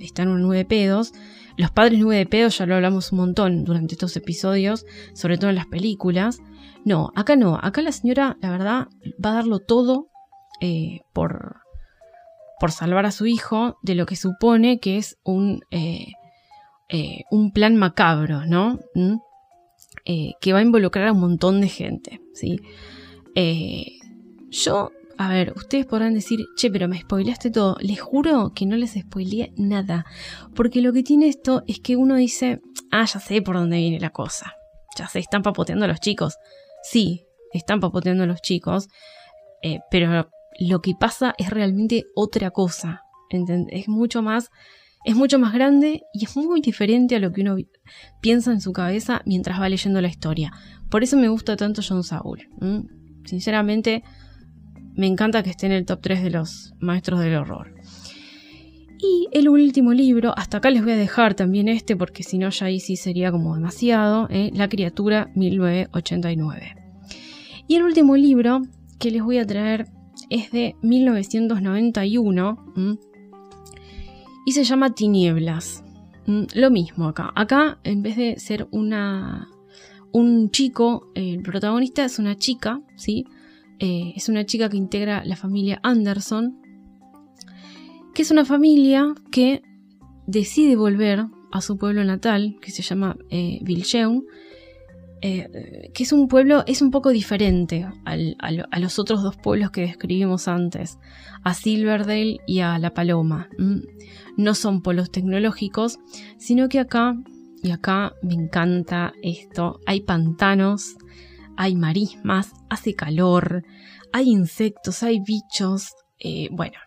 está 0.00 0.22
en 0.22 0.28
un 0.28 0.42
nueve 0.42 0.64
pedos, 0.64 1.12
los 1.56 1.70
padres 1.70 1.98
nube 1.98 2.16
de 2.16 2.26
pedos 2.26 2.58
ya 2.58 2.66
lo 2.66 2.74
hablamos 2.74 3.12
un 3.12 3.18
montón 3.18 3.64
durante 3.64 3.94
estos 3.94 4.16
episodios, 4.16 4.86
sobre 5.14 5.36
todo 5.36 5.50
en 5.50 5.56
las 5.56 5.66
películas. 5.66 6.40
No, 6.84 7.12
acá 7.14 7.36
no, 7.36 7.58
acá 7.62 7.82
la 7.82 7.92
señora, 7.92 8.38
la 8.40 8.50
verdad, 8.50 8.88
va 9.24 9.30
a 9.30 9.34
darlo 9.34 9.58
todo 9.60 10.08
eh, 10.60 11.00
por, 11.12 11.56
por 12.58 12.72
salvar 12.72 13.04
a 13.04 13.10
su 13.10 13.26
hijo 13.26 13.76
de 13.82 13.94
lo 13.94 14.06
que 14.06 14.16
supone 14.16 14.80
que 14.80 14.96
es 14.96 15.18
un, 15.24 15.60
eh, 15.70 16.12
un 17.30 17.52
plan 17.52 17.76
macabro, 17.76 18.46
¿no? 18.46 18.80
¿Mm? 18.94 19.16
Que 20.04 20.52
va 20.52 20.58
a 20.58 20.62
involucrar 20.62 21.08
a 21.08 21.12
un 21.12 21.20
montón 21.20 21.60
de 21.60 21.68
gente, 21.68 22.20
¿sí? 22.34 22.60
yo 24.50 24.90
a 25.18 25.28
ver, 25.28 25.52
ustedes 25.54 25.86
podrán 25.86 26.14
decir, 26.14 26.46
che, 26.56 26.70
pero 26.70 26.88
me 26.88 26.98
spoileaste 26.98 27.50
todo. 27.50 27.76
Les 27.80 28.00
juro 28.00 28.52
que 28.54 28.66
no 28.66 28.76
les 28.76 28.92
spoileé 28.92 29.52
nada. 29.56 30.04
Porque 30.54 30.80
lo 30.80 30.92
que 30.92 31.02
tiene 31.02 31.28
esto 31.28 31.62
es 31.66 31.80
que 31.80 31.96
uno 31.96 32.16
dice, 32.16 32.60
ah, 32.90 33.04
ya 33.04 33.20
sé 33.20 33.42
por 33.42 33.56
dónde 33.56 33.76
viene 33.76 34.00
la 34.00 34.10
cosa. 34.10 34.54
Ya 34.96 35.08
sé, 35.08 35.20
están 35.20 35.42
papoteando 35.42 35.84
a 35.84 35.88
los 35.88 36.00
chicos. 36.00 36.38
Sí, 36.82 37.26
están 37.52 37.80
papoteando 37.80 38.24
a 38.24 38.26
los 38.26 38.40
chicos. 38.42 38.88
Eh, 39.62 39.78
pero 39.90 40.28
lo 40.58 40.80
que 40.80 40.94
pasa 40.98 41.34
es 41.38 41.50
realmente 41.50 42.04
otra 42.16 42.50
cosa. 42.50 43.02
Es 43.30 43.88
mucho 43.88 44.22
más. 44.22 44.50
Es 45.04 45.16
mucho 45.16 45.38
más 45.38 45.52
grande 45.52 46.02
y 46.14 46.24
es 46.24 46.36
muy 46.36 46.60
diferente 46.60 47.16
a 47.16 47.18
lo 47.18 47.32
que 47.32 47.40
uno 47.40 47.56
piensa 48.20 48.52
en 48.52 48.60
su 48.60 48.72
cabeza 48.72 49.22
mientras 49.26 49.60
va 49.60 49.68
leyendo 49.68 50.00
la 50.00 50.08
historia. 50.08 50.52
Por 50.90 51.02
eso 51.02 51.16
me 51.16 51.28
gusta 51.28 51.56
tanto 51.56 51.82
John 51.86 52.04
Saul. 52.04 52.48
Sinceramente, 53.24 54.04
me 54.94 55.06
encanta 55.06 55.42
que 55.42 55.50
esté 55.50 55.66
en 55.66 55.72
el 55.72 55.86
top 55.86 56.00
3 56.02 56.22
de 56.22 56.30
los 56.30 56.74
maestros 56.80 57.20
del 57.20 57.34
horror. 57.36 57.74
Y 58.98 59.28
el 59.32 59.48
último 59.48 59.92
libro, 59.92 60.32
hasta 60.36 60.58
acá 60.58 60.70
les 60.70 60.84
voy 60.84 60.92
a 60.92 60.96
dejar 60.96 61.34
también 61.34 61.66
este 61.66 61.96
porque 61.96 62.22
si 62.22 62.38
no 62.38 62.50
ya 62.50 62.66
ahí 62.66 62.78
sí 62.78 62.94
sería 62.94 63.32
como 63.32 63.56
demasiado, 63.56 64.28
¿eh? 64.30 64.50
La 64.54 64.68
criatura 64.68 65.32
1989. 65.34 66.76
Y 67.66 67.74
el 67.74 67.82
último 67.82 68.16
libro 68.16 68.62
que 69.00 69.10
les 69.10 69.22
voy 69.22 69.38
a 69.38 69.46
traer 69.46 69.88
es 70.30 70.52
de 70.52 70.76
1991 70.82 72.72
y 74.44 74.52
se 74.52 74.64
llama 74.64 74.94
Tinieblas. 74.94 75.84
Lo 76.26 76.70
mismo 76.70 77.08
acá. 77.08 77.32
Acá 77.34 77.78
en 77.84 78.02
vez 78.02 78.16
de 78.16 78.38
ser 78.38 78.68
una, 78.70 79.48
un 80.12 80.50
chico, 80.50 81.10
el 81.14 81.42
protagonista 81.42 82.04
es 82.04 82.18
una 82.18 82.36
chica, 82.36 82.80
¿sí? 82.96 83.26
Eh, 83.78 84.12
es 84.14 84.28
una 84.28 84.46
chica 84.46 84.68
que 84.68 84.76
integra 84.76 85.24
la 85.24 85.36
familia 85.36 85.80
Anderson, 85.82 86.60
que 88.14 88.22
es 88.22 88.30
una 88.30 88.44
familia 88.44 89.14
que 89.30 89.62
decide 90.26 90.76
volver 90.76 91.26
a 91.50 91.60
su 91.60 91.76
pueblo 91.76 92.04
natal, 92.04 92.56
que 92.60 92.70
se 92.70 92.82
llama 92.82 93.16
eh, 93.30 93.58
eh, 95.24 95.92
que 95.94 96.02
es 96.02 96.12
un 96.12 96.26
pueblo, 96.26 96.64
es 96.66 96.82
un 96.82 96.90
poco 96.90 97.10
diferente 97.10 97.86
a, 98.04 98.78
los 98.80 98.98
otros 98.98 99.22
dos 99.22 99.36
pueblos 99.36 99.70
que 99.70 99.82
describimos 99.82 100.48
antes, 100.48 100.98
a 101.44 101.54
Silverdale 101.54 102.40
y 102.44 102.58
a 102.58 102.76
La 102.80 102.92
Paloma. 102.92 103.48
No 104.36 104.54
son 104.54 104.82
polos 104.82 105.12
tecnológicos, 105.12 106.00
sino 106.38 106.68
que 106.68 106.80
acá 106.80 107.14
y 107.62 107.70
acá 107.70 108.14
me 108.22 108.34
encanta 108.34 109.12
esto, 109.22 109.78
hay 109.86 110.00
pantanos, 110.00 110.96
hay 111.56 111.76
marismas, 111.76 112.50
hace 112.68 112.94
calor, 112.94 113.62
hay 114.12 114.28
insectos, 114.28 115.04
hay 115.04 115.20
bichos, 115.20 115.92
eh, 116.18 116.48
bueno, 116.50 116.78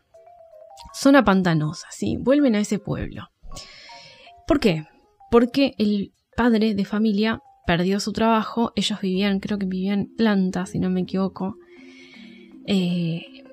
zona 0.94 1.24
pantanosa, 1.24 1.88
¿sí? 1.90 2.18
Vuelven 2.20 2.56
a 2.56 2.60
ese 2.60 2.80
pueblo. 2.80 3.30
¿Por 4.46 4.60
qué? 4.60 4.84
Porque 5.32 5.74
el 5.78 6.12
padre 6.36 6.76
de 6.76 6.84
familia 6.84 7.42
perdió 7.66 8.00
su 8.00 8.14
trabajo, 8.14 8.72
ellos 8.76 9.00
vivían, 9.02 9.40
creo 9.40 9.58
que 9.58 9.66
vivían 9.66 10.00
en 10.00 10.16
planta, 10.16 10.66
si 10.66 10.80
no 10.80 10.90
me 10.90 11.02
equivoco. 11.02 11.58
Eh, 12.68 13.44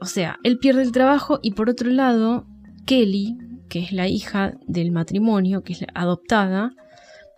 o 0.00 0.06
sea, 0.06 0.38
él 0.44 0.58
pierde 0.58 0.82
el 0.82 0.92
trabajo 0.92 1.40
y 1.42 1.52
por 1.52 1.68
otro 1.70 1.90
lado, 1.90 2.46
Kelly, 2.86 3.36
que 3.68 3.80
es 3.80 3.92
la 3.92 4.08
hija 4.08 4.54
del 4.66 4.92
matrimonio, 4.92 5.62
que 5.62 5.72
es 5.72 5.84
adoptada, 5.94 6.72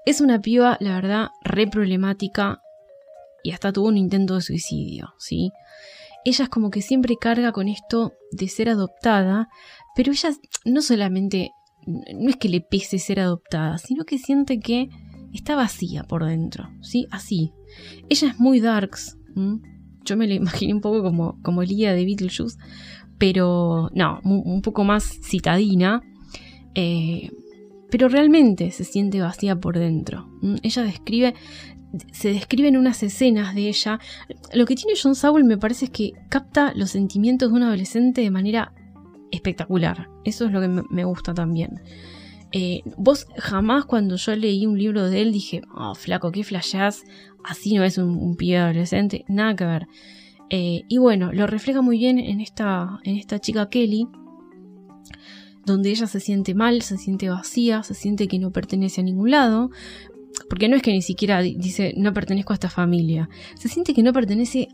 es 0.07 0.20
una 0.20 0.40
piba, 0.40 0.76
la 0.81 0.94
verdad, 0.94 1.29
re 1.42 1.66
problemática 1.66 2.62
y 3.42 3.53
hasta 3.53 3.72
tuvo 3.72 3.88
un 3.88 3.96
intento 3.96 4.35
de 4.35 4.42
suicidio, 4.42 5.14
¿sí? 5.18 5.53
Ella 6.24 6.44
es 6.44 6.50
como 6.50 6.70
que 6.70 6.83
siempre 6.83 7.16
carga 7.16 7.53
con 7.53 7.68
esto 7.68 8.12
de 8.33 8.48
ser 8.48 8.68
adoptada, 8.68 9.48
pero 9.96 10.12
ella 10.12 10.31
no 10.64 10.83
solamente, 10.83 11.53
no 11.87 12.29
es 12.29 12.37
que 12.37 12.50
le 12.50 12.61
pese 12.61 12.98
ser 12.98 13.20
adoptada, 13.20 13.79
sino 13.79 14.05
que 14.05 14.18
siente 14.18 14.61
que 14.61 14.90
está 15.33 15.57
vacía 15.57 16.05
por 16.05 16.25
dentro, 16.25 16.71
¿sí? 16.81 17.07
Así. 17.11 17.53
Ella 18.09 18.29
es 18.29 18.40
muy 18.40 18.61
darks, 18.61 19.16
yo 20.05 20.16
me 20.16 20.27
la 20.27 20.35
imaginé 20.35 20.75
un 20.75 20.81
poco 20.81 21.03
como, 21.03 21.40
como 21.43 21.62
Lía 21.62 21.95
de 21.95 22.05
Beetlejuice, 22.05 22.59
pero 23.19 23.90
no, 23.95 24.21
un 24.25 24.62
poco 24.62 24.85
más 24.85 25.05
citadina. 25.23 26.03
Eh, 26.75 27.31
pero 27.90 28.09
realmente 28.09 28.71
se 28.71 28.85
siente 28.85 29.21
vacía 29.21 29.59
por 29.59 29.79
dentro. 29.79 30.29
Ella 30.62 30.83
describe, 30.85 31.35
se 32.12 32.33
describen 32.33 32.77
unas 32.77 33.03
escenas 33.03 33.55
de 33.55 33.69
ella. 33.69 33.99
Lo 34.55 34.64
que 34.64 34.77
tiene 34.77 34.95
John 35.01 35.14
Sowell 35.14 35.45
me 35.45 35.59
parece 35.59 35.87
es 35.87 35.90
que 35.90 36.12
capta 36.29 36.73
los 36.75 36.90
sentimientos 36.90 37.51
de 37.51 37.57
un 37.57 37.64
adolescente 37.64 38.21
de 38.21 38.31
manera 38.31 38.73
espectacular. 39.33 40.09
Eso 40.25 40.47
es 40.47 40.53
lo 40.53 40.61
que 40.61 40.69
me 40.69 41.05
gusta 41.05 41.35
también. 41.35 41.83
Eh, 42.52 42.82
vos 42.96 43.26
jamás 43.36 43.84
cuando 43.84 44.16
yo 44.16 44.34
leí 44.34 44.66
un 44.66 44.78
libro 44.78 45.08
de 45.08 45.22
él 45.22 45.32
dije, 45.32 45.62
oh, 45.74 45.94
flaco, 45.94 46.32
qué 46.32 46.42
flashás, 46.42 47.02
así 47.44 47.74
no 47.74 47.84
es 47.84 47.98
un, 47.98 48.36
pibe 48.36 48.58
adolescente, 48.58 49.24
nada 49.28 49.54
que 49.54 49.64
ver. 49.64 49.86
Eh, 50.50 50.82
y 50.88 50.98
bueno, 50.98 51.32
lo 51.32 51.46
refleja 51.46 51.80
muy 51.80 51.98
bien 51.98 52.18
en 52.18 52.40
esta, 52.40 52.98
en 53.04 53.16
esta 53.16 53.38
chica 53.38 53.68
Kelly, 53.68 54.08
donde 55.64 55.90
ella 55.90 56.06
se 56.06 56.18
siente 56.18 56.54
mal, 56.54 56.82
se 56.82 56.98
siente 56.98 57.28
vacía, 57.28 57.82
se 57.84 57.94
siente 57.94 58.26
que 58.26 58.38
no 58.38 58.50
pertenece 58.50 59.00
a 59.00 59.04
ningún 59.04 59.30
lado, 59.30 59.70
porque 60.48 60.68
no 60.68 60.74
es 60.74 60.82
que 60.82 60.92
ni 60.92 61.02
siquiera 61.02 61.40
dice 61.42 61.94
no 61.96 62.12
pertenezco 62.12 62.52
a 62.52 62.54
esta 62.54 62.70
familia, 62.70 63.28
se 63.54 63.68
siente 63.68 63.94
que 63.94 64.02
no 64.02 64.12
pertenece 64.12 64.68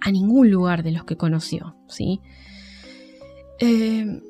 a 0.00 0.10
ningún 0.10 0.50
lugar 0.50 0.82
de 0.82 0.92
los 0.92 1.04
que 1.04 1.16
conoció, 1.16 1.76
¿sí? 1.88 2.20
Eh, 3.60 4.20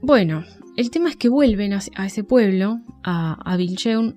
bueno, 0.00 0.44
el 0.78 0.92
tema 0.92 1.08
es 1.08 1.16
que 1.16 1.28
vuelven 1.28 1.72
a, 1.72 2.06
ese 2.06 2.22
pueblo, 2.22 2.78
a, 3.02 3.36
a 3.44 3.58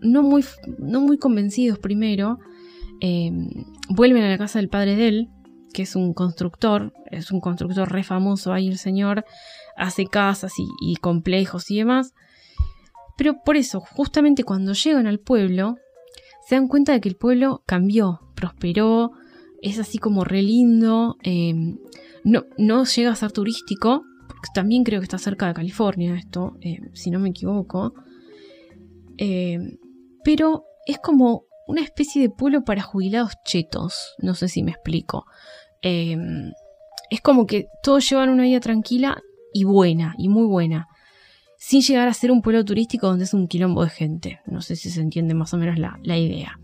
no 0.02 0.21
muy, 0.21 0.45
no 0.78 1.02
muy 1.02 1.17
convencidos 1.17 1.80
primero, 1.80 2.38
em, 3.00 3.50
vuelven 3.89 4.21
a 4.21 4.30
la 4.30 4.38
casa 4.38 4.60
del 4.60 4.69
padre 4.69 4.95
de 4.95 5.08
él, 5.08 5.30
que 5.74 5.82
es 5.82 5.95
un 5.95 6.13
constructor, 6.13 6.93
es 7.10 7.32
un 7.32 7.41
constructor 7.41 7.91
re 7.91 8.04
famoso 8.04 8.54
ahí 8.54 8.67
el 8.67 8.78
señor, 8.78 9.26
hace 9.76 10.06
casas 10.06 10.54
y, 10.60 10.97
complejos 10.97 11.71
y 11.71 11.78
demás. 11.78 12.13
Pero 13.17 13.41
por 13.43 13.58
eso, 13.58 13.80
justamente 13.80 14.43
cuando 14.43 14.74
llegan 14.74 15.08
al 15.08 15.17
pueblo, 15.17 15.78
se 16.47 16.54
dan 16.54 16.67
cuenta 16.67 16.91
de 16.91 17.02
que 17.02 17.10
el 17.10 17.15
pueblo 17.15 17.63
cambió, 17.65 18.19
prosperó, 18.36 19.13
es 19.63 19.80
así 19.80 19.97
como 19.97 20.26
re 20.26 20.43
lindo, 20.43 21.17
em, 21.24 21.80
no, 22.24 22.45
no 22.60 22.86
llega 22.86 23.10
a 23.10 23.15
ser 23.15 23.32
turístico, 23.32 24.04
también 24.54 24.84
creo 24.84 24.99
que 24.99 25.06
está 25.06 25.17
cerca 25.17 25.47
de 25.47 25.54
California 25.54 26.15
esto, 26.15 26.58
eh, 26.62 26.80
si 26.93 27.12
no 27.12 27.19
me 27.19 27.30
equivoco. 27.30 27.93
Eh, 29.17 29.60
pero 30.23 30.65
es 30.86 30.99
como 30.99 31.45
una 31.67 31.82
especie 31.82 32.21
de 32.21 32.30
pueblo 32.30 32.63
para 32.63 32.82
jubilados 32.82 33.34
chetos, 33.45 34.15
no 34.19 34.34
sé 34.34 34.47
si 34.47 34.63
me 34.63 34.71
explico. 34.71 35.25
Eh, 35.82 36.17
es 37.10 37.21
como 37.21 37.45
que 37.45 37.67
todos 37.84 38.10
llevan 38.10 38.30
una 38.30 38.43
vida 38.43 38.60
tranquila 38.60 39.21
y 39.54 39.63
buena, 39.63 40.15
y 40.17 40.30
muy 40.30 40.45
buena, 40.45 40.88
sin 41.58 41.82
llegar 41.82 42.08
a 42.08 42.13
ser 42.13 42.32
un 42.32 42.41
pueblo 42.41 42.63
turístico 42.65 43.08
donde 43.08 43.25
es 43.25 43.34
un 43.34 43.47
quilombo 43.47 43.84
de 43.84 43.89
gente. 43.89 44.39
No 44.45 44.62
sé 44.62 44.75
si 44.75 44.89
se 44.89 45.01
entiende 45.01 45.34
más 45.34 45.54
o 45.54 45.58
menos 45.58 45.77
la, 45.77 45.99
la 46.04 46.17
idea. 46.17 46.60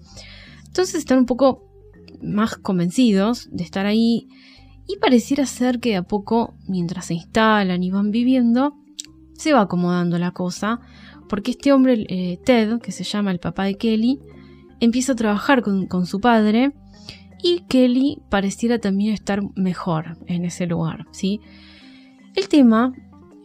Entonces 0.66 0.96
están 0.96 1.20
un 1.20 1.26
poco 1.26 1.68
más 2.22 2.56
convencidos 2.56 3.50
de 3.52 3.64
estar 3.64 3.86
ahí 3.86 4.28
y 4.88 4.98
pareciera 4.98 5.46
ser 5.46 5.80
que 5.80 5.96
a 5.96 6.04
poco, 6.04 6.56
mientras 6.68 7.08
se 7.08 7.14
instalan 7.14 7.84
y 7.84 7.92
van 7.92 8.12
viviendo, 8.12 8.76
se 9.34 9.54
va 9.54 9.62
acomodando 9.62 10.18
la 10.18 10.32
cosa, 10.32 10.80
porque 11.28 11.52
este 11.52 11.74
hombre, 11.74 12.06
eh, 12.10 12.40
Ted, 12.44 12.80
que 12.80 12.92
se 12.92 13.04
llama 13.04 13.32
el 13.32 13.40
papá 13.40 13.66
de 13.66 13.76
Kelly, 13.76 14.20
empieza 14.80 15.12
a 15.12 15.16
trabajar 15.16 15.62
con, 15.62 16.06
su 16.06 16.20
padre 16.20 16.72
y 17.44 17.62
Kelly 17.68 18.22
pareciera 18.30 18.80
también 18.80 19.14
estar 19.14 19.42
mejor 19.56 20.18
en 20.28 20.46
ese 20.46 20.66
lugar, 20.68 21.06
¿sí? 21.12 21.42
El 22.36 22.48
tema, 22.48 22.94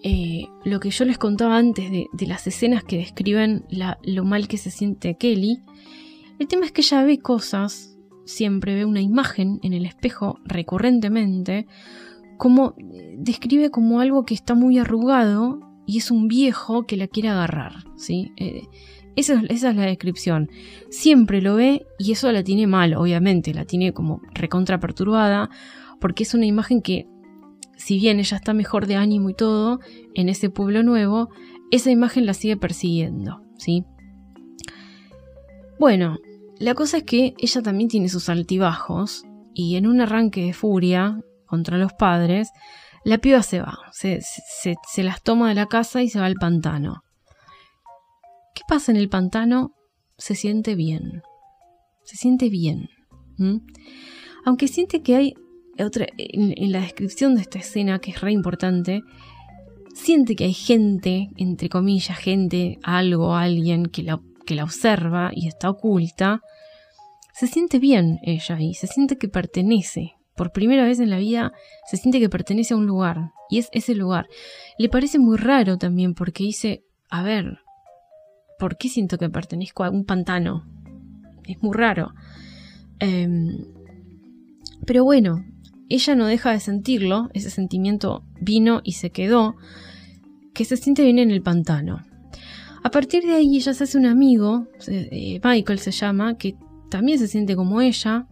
eh, 0.05 0.47
lo 0.65 0.81
que 0.81 0.91
yo 0.91 1.05
les 1.05 1.19
contaba 1.19 1.57
antes 1.57 1.91
de, 1.91 2.27
las 2.27 2.47
escenas 2.47 2.85
que 2.85 2.99
describen 2.99 3.65
lo 4.05 4.25
mal 4.25 4.49
que 4.49 4.59
se 4.59 4.71
siente 4.71 5.17
Kelly, 5.17 5.61
el 6.39 6.47
tema 6.47 6.67
es 6.67 6.73
que 6.73 6.83
ella 6.83 7.05
ve 7.05 7.19
cosas 7.19 7.92
siempre 8.25 8.75
ve 8.75 8.85
una 8.85 9.01
imagen 9.01 9.59
en 9.63 9.73
el 9.73 9.87
espejo 9.87 10.39
recurrentemente, 10.45 11.67
como 12.39 12.75
describe 13.19 13.71
como 13.71 14.01
algo 14.01 14.25
que 14.25 14.35
está 14.35 14.55
muy 14.55 14.79
arrugado 14.79 15.61
y 15.87 15.99
es 15.99 16.11
un 16.11 16.29
viejo 16.29 16.87
que 16.87 16.97
la 16.97 17.09
quiere 17.09 17.29
agarrar, 17.29 17.85
¿sí? 17.97 18.33
Eh, 18.37 18.63
esa, 19.15 19.43
es 19.49 19.63
la 19.63 19.73
descripción. 19.73 20.51
Siempre 20.91 21.43
lo 21.43 21.57
ve 21.57 21.87
y 21.99 22.13
eso 22.13 22.31
la 22.33 22.43
tiene 22.43 22.67
mal, 22.67 22.95
obviamente, 22.95 23.53
la 23.53 23.65
tiene 23.65 23.93
como 23.93 24.23
recontra 24.33 24.81
perturbada, 24.81 25.51
porque 26.01 26.23
es 26.23 26.35
una 26.35 26.47
imagen 26.47 26.83
que, 26.83 27.07
si 27.77 27.99
bien 27.99 28.19
ella 28.19 28.37
está 28.37 28.55
mejor 28.55 28.87
de 28.87 28.97
ánimo 28.97 29.31
y 29.31 29.35
todo, 29.35 29.81
en 30.15 30.29
ese 30.29 30.51
pueblo 30.51 30.83
nuevo, 30.83 31.29
esa 31.71 31.91
imagen 31.91 32.27
la 32.27 32.35
sigue 32.35 32.57
persiguiendo, 32.57 33.43
¿sí? 33.59 33.85
Bueno, 35.79 36.19
la 36.63 36.75
cosa 36.75 36.99
es 36.99 37.03
que 37.03 37.35
ella 37.39 37.61
también 37.61 37.89
tiene 37.89 38.09
sus 38.09 38.29
altibajos 38.29 39.25
y 39.53 39.75
en 39.75 39.87
un 39.89 40.01
arranque 40.01 40.45
de 40.45 40.53
furia 40.53 41.19
contra 41.45 41.77
los 41.77 41.93
padres, 41.93 42.51
la 43.05 43.19
piba 43.19 43.43
se 43.43 43.61
va, 43.61 43.79
se, 43.91 44.23
las 44.99 45.23
toma 45.23 45.49
de 45.49 45.57
la 45.57 45.67
casa 45.67 46.03
y 46.03 46.09
se 46.09 46.21
va 46.21 46.27
al 46.27 46.37
pantano. 46.37 47.03
¿Qué 48.55 48.63
pasa 48.69 48.93
en 48.93 48.99
el 48.99 49.09
pantano? 49.09 49.73
Se 50.17 50.37
siente 50.37 50.77
bien, 50.77 51.23
se 52.05 52.17
siente 52.17 52.49
bien. 52.49 52.89
Aunque 54.45 54.69
siente 54.69 55.03
que 55.03 55.17
hay 55.17 55.35
otra, 55.81 56.07
en, 56.17 56.55
en, 56.57 56.71
la 56.71 56.81
descripción 56.81 57.35
de 57.35 57.41
esta 57.41 57.59
escena, 57.59 57.99
que 57.99 58.13
es 58.13 58.21
re 58.21 58.31
importante, 58.31 59.03
siente 59.95 60.37
que 60.37 60.45
hay 60.45 60.55
gente, 60.55 61.29
entre 61.37 61.69
comillas, 61.69 62.17
gente, 62.17 62.79
algo, 62.85 63.35
alguien 63.35 63.87
que 63.87 64.05
la 64.05 64.21
que 64.45 64.55
la 64.55 64.65
observa 64.65 65.31
y 65.35 65.49
está 65.49 65.71
oculta, 65.71 66.41
se 67.33 67.47
siente 67.47 67.79
bien 67.79 68.19
ella 68.23 68.61
y 68.61 68.75
se 68.75 68.87
siente 68.87 69.17
que 69.19 69.29
pertenece. 69.29 70.15
Por 70.37 70.53
primera 70.53 70.85
vez 70.85 71.01
en 71.01 71.11
la 71.11 71.19
vida 71.19 71.53
se 71.91 71.97
siente 71.97 72.21
que 72.21 72.29
pertenece 72.29 72.75
a 72.75 72.77
un 72.77 72.87
lugar 72.87 73.33
y 73.51 73.59
es 73.59 73.69
ese 73.73 73.95
lugar. 73.95 74.29
Le 74.79 74.89
parece 74.89 75.19
muy 75.19 75.37
raro 75.37 75.77
también 75.79 76.15
porque 76.15 76.45
dice, 76.45 76.85
a 77.11 77.23
ver, 77.23 77.59
¿por 78.59 78.77
qué 78.77 78.89
siento 78.89 79.19
que 79.19 79.29
pertenezco 79.29 79.85
a 79.85 79.91
un 79.91 80.05
pantano? 80.05 80.65
Es 81.45 81.63
muy 81.63 81.77
raro. 81.77 82.15
Em, 82.99 83.67
pero 84.87 85.05
bueno, 85.05 85.45
ella 85.89 86.15
no 86.15 86.27
deja 86.27 86.53
de 86.53 86.61
sentirlo, 86.61 87.29
ese 87.35 87.51
sentimiento 87.51 88.25
vino 88.41 88.81
y 88.85 88.93
se 88.93 89.11
quedó, 89.11 89.57
que 90.55 90.65
se 90.65 90.77
siente 90.77 91.03
bien 91.03 91.19
en 91.19 91.31
el 91.31 91.43
pantano. 91.43 92.03
A 92.83 92.91
partir 92.91 93.25
de 93.25 93.35
ahí 93.35 93.57
ella 93.57 93.75
se 93.75 93.85
hace 93.85 93.99
un 93.99 94.07
amigo, 94.07 94.67
eh, 94.89 95.41
Michael 95.45 95.79
se 95.79 95.93
llama, 95.93 96.37
que 96.37 96.57
también 96.93 97.19
se 97.19 97.27
siente 97.27 97.57
como 97.57 97.81
ella, 97.81 98.27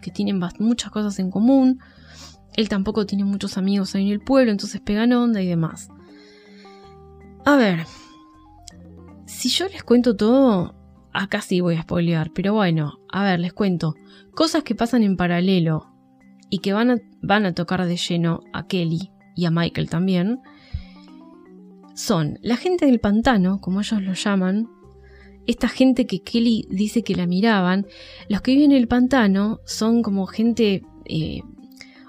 que 0.00 0.12
tienen 0.12 0.40
muchas 0.60 0.92
cosas 0.92 1.18
en 1.18 1.32
común. 1.32 1.80
Él 2.54 2.68
tampoco 2.68 3.06
tiene 3.06 3.24
muchos 3.24 3.58
amigos 3.58 3.96
ahí 3.96 4.06
en 4.06 4.12
el 4.12 4.20
pueblo, 4.20 4.52
entonces 4.52 4.80
pegan 4.80 5.12
onda 5.12 5.42
y 5.42 5.48
demás. 5.48 5.88
A 7.44 7.56
ver, 7.56 7.80
si 9.26 9.48
yo 9.48 9.66
les 9.66 9.82
cuento 9.82 10.14
todo, 10.14 10.76
acá 11.12 11.40
sí 11.40 11.60
voy 11.60 11.74
a 11.74 11.82
spoilear, 11.82 12.30
pero 12.32 12.54
bueno, 12.54 13.00
a 13.10 13.24
ver, 13.24 13.40
les 13.40 13.52
cuento. 13.52 13.94
Cosas 14.32 14.62
que 14.62 14.76
pasan 14.76 15.02
en 15.02 15.16
paralelo 15.16 15.92
y 16.50 16.58
que 16.58 16.72
van 16.72 16.92
a, 16.92 16.96
van 17.20 17.46
a 17.46 17.52
tocar 17.52 17.84
de 17.84 17.96
lleno 17.96 18.42
a 18.52 18.68
Kelly 18.68 19.10
y 19.34 19.46
a 19.46 19.50
Michael 19.50 19.90
también 19.90 20.40
son 21.96 22.38
la 22.42 22.56
gente 22.56 22.86
del 22.86 23.00
pantano, 23.00 23.60
como 23.60 23.80
ellos 23.80 24.00
lo 24.02 24.12
llaman, 24.12 24.68
esta 25.46 25.68
gente 25.68 26.06
que 26.06 26.22
Kelly 26.22 26.66
dice 26.70 27.02
que 27.02 27.14
la 27.14 27.26
miraban, 27.26 27.86
los 28.28 28.40
que 28.40 28.52
viven 28.52 28.72
en 28.72 28.78
el 28.78 28.88
pantano 28.88 29.60
son 29.64 30.02
como 30.02 30.26
gente 30.26 30.82
eh, 31.04 31.40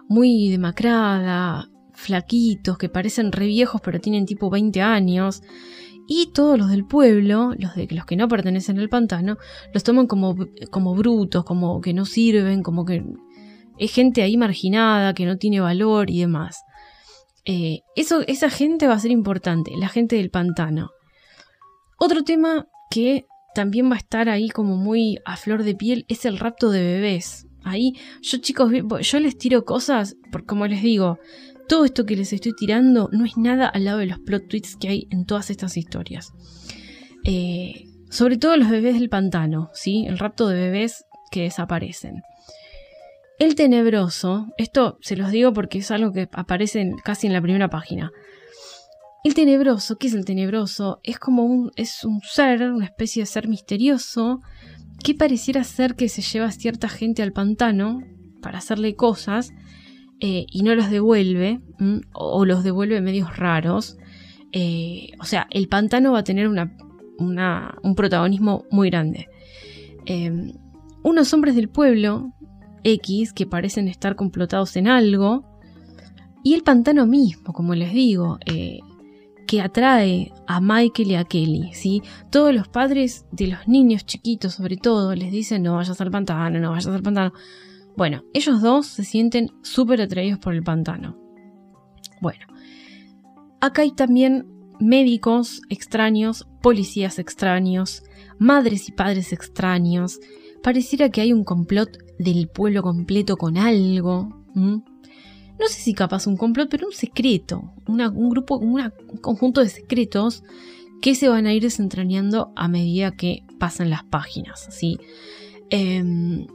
muy 0.07 0.49
demacrada, 0.49 1.69
flaquitos, 1.93 2.77
que 2.77 2.89
parecen 2.89 3.31
re 3.31 3.47
viejos 3.47 3.81
pero 3.81 3.99
tienen 3.99 4.25
tipo 4.25 4.49
20 4.49 4.81
años. 4.81 5.41
Y 6.07 6.31
todos 6.33 6.59
los 6.59 6.69
del 6.69 6.85
pueblo, 6.85 7.53
los, 7.57 7.75
de, 7.75 7.87
los 7.89 8.05
que 8.05 8.15
no 8.15 8.27
pertenecen 8.27 8.79
al 8.79 8.89
pantano, 8.89 9.37
los 9.73 9.83
toman 9.83 10.05
como, 10.05 10.35
como 10.69 10.93
brutos, 10.93 11.43
como 11.43 11.81
que 11.81 11.93
no 11.93 12.05
sirven, 12.05 12.61
como 12.61 12.85
que 12.85 13.03
es 13.79 13.91
gente 13.91 14.21
ahí 14.21 14.37
marginada, 14.37 15.15
que 15.15 15.25
no 15.25 15.37
tiene 15.37 15.59
valor 15.61 16.11
y 16.11 16.19
demás. 16.19 16.61
Eh, 17.43 17.79
eso, 17.95 18.21
esa 18.27 18.49
gente 18.49 18.87
va 18.87 18.93
a 18.93 18.99
ser 18.99 19.11
importante, 19.11 19.71
la 19.77 19.87
gente 19.87 20.15
del 20.15 20.29
pantano. 20.29 20.91
Otro 21.97 22.23
tema 22.23 22.67
que 22.89 23.25
también 23.53 23.89
va 23.89 23.95
a 23.95 23.99
estar 23.99 24.29
ahí 24.29 24.49
como 24.49 24.75
muy 24.75 25.19
a 25.25 25.37
flor 25.37 25.63
de 25.63 25.75
piel 25.75 26.05
es 26.07 26.25
el 26.25 26.37
rapto 26.37 26.69
de 26.69 26.83
bebés. 26.83 27.47
Ahí, 27.63 27.93
yo 28.21 28.37
chicos, 28.37 28.71
yo 29.01 29.19
les 29.19 29.37
tiro 29.37 29.65
cosas, 29.65 30.15
porque 30.31 30.45
como 30.45 30.67
les 30.67 30.83
digo, 30.83 31.17
todo 31.67 31.85
esto 31.85 32.05
que 32.05 32.15
les 32.15 32.31
estoy 32.31 32.53
tirando 32.55 33.09
no 33.11 33.25
es 33.25 33.37
nada 33.37 33.67
al 33.67 33.85
lado 33.85 33.97
de 33.99 34.05
los 34.05 34.19
plot 34.19 34.47
twists 34.47 34.75
que 34.75 34.89
hay 34.89 35.07
en 35.09 35.25
todas 35.25 35.49
estas 35.49 35.77
historias. 35.77 36.31
Eh, 37.23 37.85
sobre 38.09 38.37
todo 38.37 38.55
los 38.55 38.69
bebés 38.69 38.99
del 38.99 39.09
pantano, 39.09 39.71
¿sí? 39.73 40.05
El 40.07 40.19
rapto 40.19 40.47
de 40.47 40.59
bebés 40.59 41.05
que 41.31 41.43
desaparecen. 41.43 42.21
El 43.39 43.55
tenebroso, 43.55 44.47
esto 44.57 44.97
se 45.01 45.17
los 45.17 45.31
digo 45.31 45.51
porque 45.53 45.79
es 45.79 45.91
algo 45.91 46.13
que 46.13 46.29
aparece 46.31 46.93
casi 47.03 47.27
en 47.27 47.33
la 47.33 47.41
primera 47.41 47.69
página. 47.69 48.11
El 49.25 49.33
tenebroso, 49.33 49.97
¿qué 49.97 50.05
es 50.05 50.13
el 50.13 50.23
tenebroso? 50.23 50.99
Es 51.01 51.17
como 51.17 51.45
un, 51.45 51.71
es 51.75 52.03
un 52.03 52.21
ser, 52.21 52.61
una 52.71 52.85
especie 52.85 53.23
de 53.23 53.25
ser 53.25 53.47
misterioso, 53.47 54.39
que 55.03 55.15
pareciera 55.15 55.63
ser 55.63 55.95
que 55.95 56.09
se 56.09 56.21
lleva 56.21 56.45
a 56.45 56.51
cierta 56.51 56.89
gente 56.89 57.23
al 57.23 57.33
pantano 57.33 58.03
para 58.39 58.59
hacerle 58.59 58.95
cosas 58.95 59.51
eh, 60.19 60.45
y 60.51 60.61
no 60.61 60.75
los 60.75 60.91
devuelve, 60.91 61.59
o 62.13 62.45
los 62.45 62.63
devuelve 62.63 63.01
medios 63.01 63.35
raros. 63.35 63.97
Eh, 64.51 65.09
o 65.19 65.25
sea, 65.25 65.47
el 65.49 65.69
pantano 65.69 66.11
va 66.11 66.19
a 66.19 66.23
tener 66.23 66.47
una, 66.47 66.77
un 67.17 67.95
protagonismo 67.95 68.65
muy 68.69 68.91
grande. 68.91 69.27
Eh, 70.05 70.53
unos 71.01 71.33
hombres 71.33 71.55
del 71.55 71.69
pueblo, 71.69 72.31
X, 72.83 73.33
que 73.33 73.47
parecen 73.47 73.87
estar 73.87 74.15
complotados 74.15 74.75
en 74.75 74.87
algo, 74.87 75.43
y 76.43 76.53
el 76.53 76.61
pantano 76.61 77.07
mismo, 77.07 77.53
como 77.53 77.73
les 77.73 77.91
digo, 77.91 78.37
que 79.45 79.61
atrae 79.61 80.31
a 80.47 80.59
Michael 80.59 81.11
y 81.11 81.15
a 81.15 81.23
Kelly, 81.23 81.71
¿sí? 81.73 82.01
Todos 82.31 82.53
los 82.53 82.67
padres 82.67 83.25
de 83.31 83.47
los 83.47 83.67
niños 83.67 84.05
chiquitos, 84.05 84.53
sobre 84.55 84.77
todo, 84.77 85.15
les 85.15 85.31
dicen 85.31 85.63
no 85.63 85.75
vayas 85.75 85.99
al 86.01 86.11
pantano, 86.11 86.59
no 86.59 86.71
vayas 86.71 86.87
al 86.87 87.01
pantano. 87.01 87.33
Bueno, 87.95 88.23
ellos 88.33 88.61
dos 88.61 88.87
se 88.87 89.03
sienten 89.03 89.51
súper 89.61 90.01
atraídos 90.01 90.39
por 90.39 90.53
el 90.53 90.63
pantano. 90.63 91.17
Bueno, 92.21 92.45
acá 93.61 93.83
hay 93.83 93.91
también 93.91 94.47
médicos 94.79 95.61
extraños, 95.69 96.47
policías 96.61 97.19
extraños, 97.19 98.03
madres 98.37 98.89
y 98.89 98.91
padres 98.91 99.31
extraños. 99.31 100.19
Pareciera 100.61 101.09
que 101.09 101.21
hay 101.21 101.31
un 101.31 101.43
complot 101.43 101.97
del 102.19 102.49
pueblo 102.49 102.81
completo 102.81 103.37
con 103.37 103.57
algo 103.57 104.43
no 105.59 105.67
sé 105.67 105.81
si 105.81 105.93
capaz 105.93 106.27
un 106.27 106.37
complot, 106.37 106.69
pero 106.69 106.87
un 106.87 106.93
secreto, 106.93 107.73
un 107.87 108.29
grupo, 108.29 108.57
un 108.57 108.91
conjunto 109.21 109.61
de 109.61 109.69
secretos 109.69 110.43
que 111.01 111.15
se 111.15 111.29
van 111.29 111.45
a 111.45 111.53
ir 111.53 111.63
desentrañando 111.63 112.51
a 112.55 112.67
medida 112.67 113.11
que 113.11 113.43
pasan 113.59 113.89
las 113.89 114.03
páginas, 114.03 114.67
¿sí? 114.69 114.99
Em, 115.69 116.47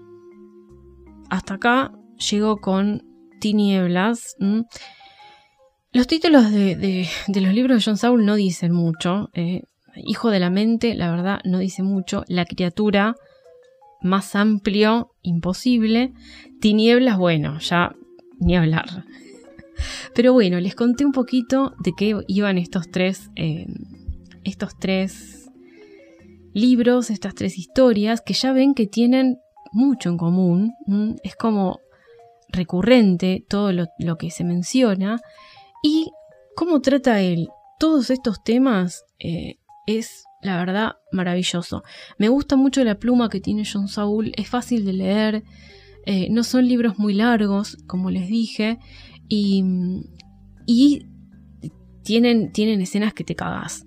hasta 1.29 1.55
acá 1.55 1.93
llego 2.31 2.59
con 2.59 3.03
Tinieblas. 3.41 4.37
Los 5.93 6.07
títulos 6.07 6.51
de, 6.51 7.09
los 7.29 7.55
libros 7.55 7.79
de 7.79 7.85
John 7.85 7.97
Saul 7.97 8.25
no 8.25 8.35
dicen 8.35 8.73
mucho. 8.73 9.31
Eh, 9.35 9.63
Hijo 9.97 10.31
de 10.31 10.39
la 10.39 10.51
mente, 10.51 10.95
la 10.95 11.11
verdad, 11.11 11.41
no 11.45 11.59
dice 11.59 11.83
mucho. 11.83 12.25
La 12.29 12.45
criatura, 12.45 13.17
más 14.01 14.37
amplio, 14.37 15.11
imposible. 15.23 16.13
Tinieblas, 16.61 17.19
bueno, 17.19 17.59
ya 17.59 17.95
ni 18.41 18.57
hablar. 18.57 19.05
Pero 20.15 20.33
bueno, 20.33 20.61
les 20.61 20.75
conté 20.75 21.05
un 21.05 21.13
poquito 21.13 21.75
de 21.79 21.93
qué 21.97 22.17
iban 22.27 22.59
estos 22.59 22.91
tres, 22.91 23.31
eh, 23.37 23.67
estos 24.45 24.79
tres 24.79 25.51
libros, 26.53 27.11
estas 27.11 27.35
tres 27.35 27.59
historias, 27.59 28.21
que 28.21 28.35
ya 28.35 28.53
ven 28.53 28.75
que 28.75 28.87
tienen 28.87 29.39
mucho 29.73 30.11
en 30.11 30.19
común. 30.19 30.75
Es 31.23 31.37
como 31.37 31.81
recurrente 32.49 33.45
todo 33.49 33.73
lo, 33.73 34.17
que 34.19 34.31
se 34.31 34.45
menciona. 34.45 35.21
Y 35.83 36.11
cómo 36.57 36.81
trata 36.81 37.21
él 37.21 37.49
todos 37.79 38.11
estos 38.11 38.43
temas 38.43 39.05
eh, 39.19 39.57
es, 39.87 40.25
la 40.43 40.59
verdad, 40.59 40.97
maravilloso. 41.13 41.83
Me 42.19 42.29
gusta 42.29 42.57
mucho 42.57 42.85
la 42.85 42.99
pluma 42.99 43.31
que 43.31 43.41
tiene 43.41 43.65
John 43.71 43.89
Saul, 43.89 44.33
es 44.37 44.49
fácil 44.49 44.85
de 44.85 44.93
leer. 44.93 45.45
Eh, 46.11 46.27
no 46.29 46.43
son 46.43 46.67
libros 46.67 46.99
muy 46.99 47.15
largos, 47.15 47.77
como 47.87 48.11
les 48.11 48.27
dije, 48.27 48.81
y, 49.29 49.63
tienen, 52.03 52.51
tienen 52.51 52.81
escenas 52.81 53.15
que 53.15 53.23
te 53.23 53.37
cagas. 53.37 53.87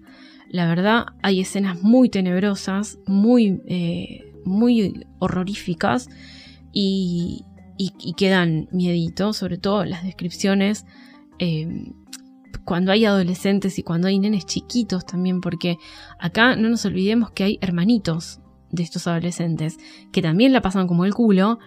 La 0.50 0.66
verdad, 0.66 1.08
hay 1.22 1.42
escenas 1.42 1.82
muy 1.82 2.08
tenebrosas, 2.08 2.98
muy, 3.08 3.62
eh, 3.68 4.24
muy 4.46 5.06
horroríficas 5.20 6.08
y, 6.72 7.44
y, 7.78 8.16
miedito, 8.72 9.34
sobre 9.34 9.58
todo 9.58 9.84
las 9.84 10.06
descripciones. 10.06 10.86
Eh, 11.40 11.92
cuando 12.64 12.94
hay 12.94 13.04
adolescentes 13.04 13.78
y 13.80 13.84
cuando 13.84 14.08
hay 14.08 14.18
nenes 14.18 14.46
chiquitos 14.46 15.06
también, 15.06 15.42
porque 15.42 15.76
acá 16.20 16.56
no 16.56 16.70
nos 16.70 16.86
olvidemos 16.86 17.32
que 17.32 17.44
hay 17.44 17.58
hermanitos 17.60 18.40
de 18.72 18.84
estos 18.84 19.08
adolescentes 19.08 19.78
que 20.14 20.22
también 20.22 20.54
la 20.54 20.62
pasan 20.62 20.88
como 20.88 21.04
el 21.04 21.14
culo, 21.14 21.60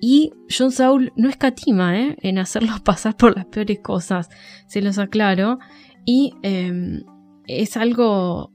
y 0.00 0.32
John 0.56 0.70
Saul 0.70 1.12
no 1.16 1.28
escatima 1.28 1.98
¿eh? 1.98 2.16
en 2.22 2.38
hacerlos 2.38 2.80
pasar 2.84 3.16
por 3.16 3.36
las 3.36 3.46
peores 3.46 3.80
cosas, 3.80 4.28
se 4.66 4.80
los 4.80 4.98
aclaro. 4.98 5.58
Y 6.04 6.32
em, 6.42 7.04
es 7.46 7.76
algo 7.76 8.52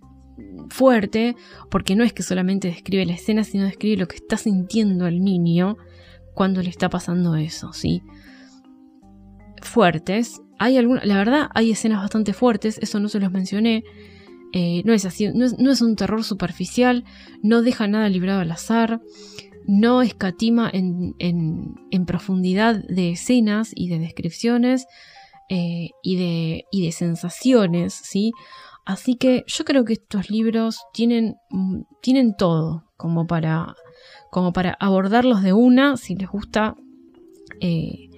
fuerte 0.70 1.36
porque 1.70 1.96
no 1.96 2.04
es 2.04 2.14
que 2.14 2.24
solamente 2.24 2.68
describe 2.68 3.06
la 3.06 3.14
escena, 3.14 3.44
sino 3.44 3.66
describe 3.66 3.98
lo 3.98 4.08
que 4.08 4.16
está 4.16 4.38
sintiendo 4.38 5.06
el 5.06 5.24
niño 5.24 5.78
cuando 6.34 6.62
le 6.62 6.70
está 6.70 6.90
pasando 6.90 7.36
eso, 7.36 7.74
¿sí? 7.74 8.02
Fuertes. 9.62 10.42
Hay 10.58 10.78
alguna, 10.78 11.06
la 11.06 11.18
verdad, 11.18 11.50
hay 11.54 11.72
escenas 11.72 12.02
bastante 12.02 12.34
fuertes, 12.34 12.80
eso 12.80 13.00
no 13.00 13.10
se 13.10 13.20
los 13.20 13.32
mencioné. 13.32 13.84
Eh, 14.54 14.84
no 14.86 14.94
es 14.94 15.06
así, 15.06 15.30
no 15.30 15.46
es, 15.46 15.58
no 15.58 15.72
es 15.72 15.82
un 15.82 15.96
terror 15.96 16.24
superficial, 16.24 17.04
no 17.42 17.62
deja 17.62 17.88
nada 17.88 18.08
librado 18.10 18.42
al 18.42 18.52
azar 18.52 19.02
no 19.68 20.02
escatima 20.02 20.70
en, 20.72 21.16
profundidad 22.06 22.76
de 22.88 23.12
escenas 23.12 23.72
y 23.76 23.90
de 23.90 24.00
descripciones 24.00 24.88
eh, 25.50 25.90
y, 26.02 26.16
de, 26.18 26.66
y, 26.72 26.86
de, 26.86 26.92
sensaciones, 26.92 27.94
¿sí? 27.94 28.32
Así 28.86 29.16
que 29.16 29.44
yo 29.48 29.64
creo 29.64 29.86
que 29.86 29.94
estos 29.94 30.30
libros 30.30 30.80
tienen, 30.94 31.36
mm, 31.50 31.82
tienen 32.02 32.36
todo 32.36 32.86
como 32.98 33.28
para, 33.28 33.76
como 34.30 34.52
para 34.52 34.76
abordarlos 34.80 35.42
de 35.42 35.54
una, 35.54 35.96
si 35.98 36.16
les 36.16 36.30
gusta 36.30 36.76
eh, 37.62 38.10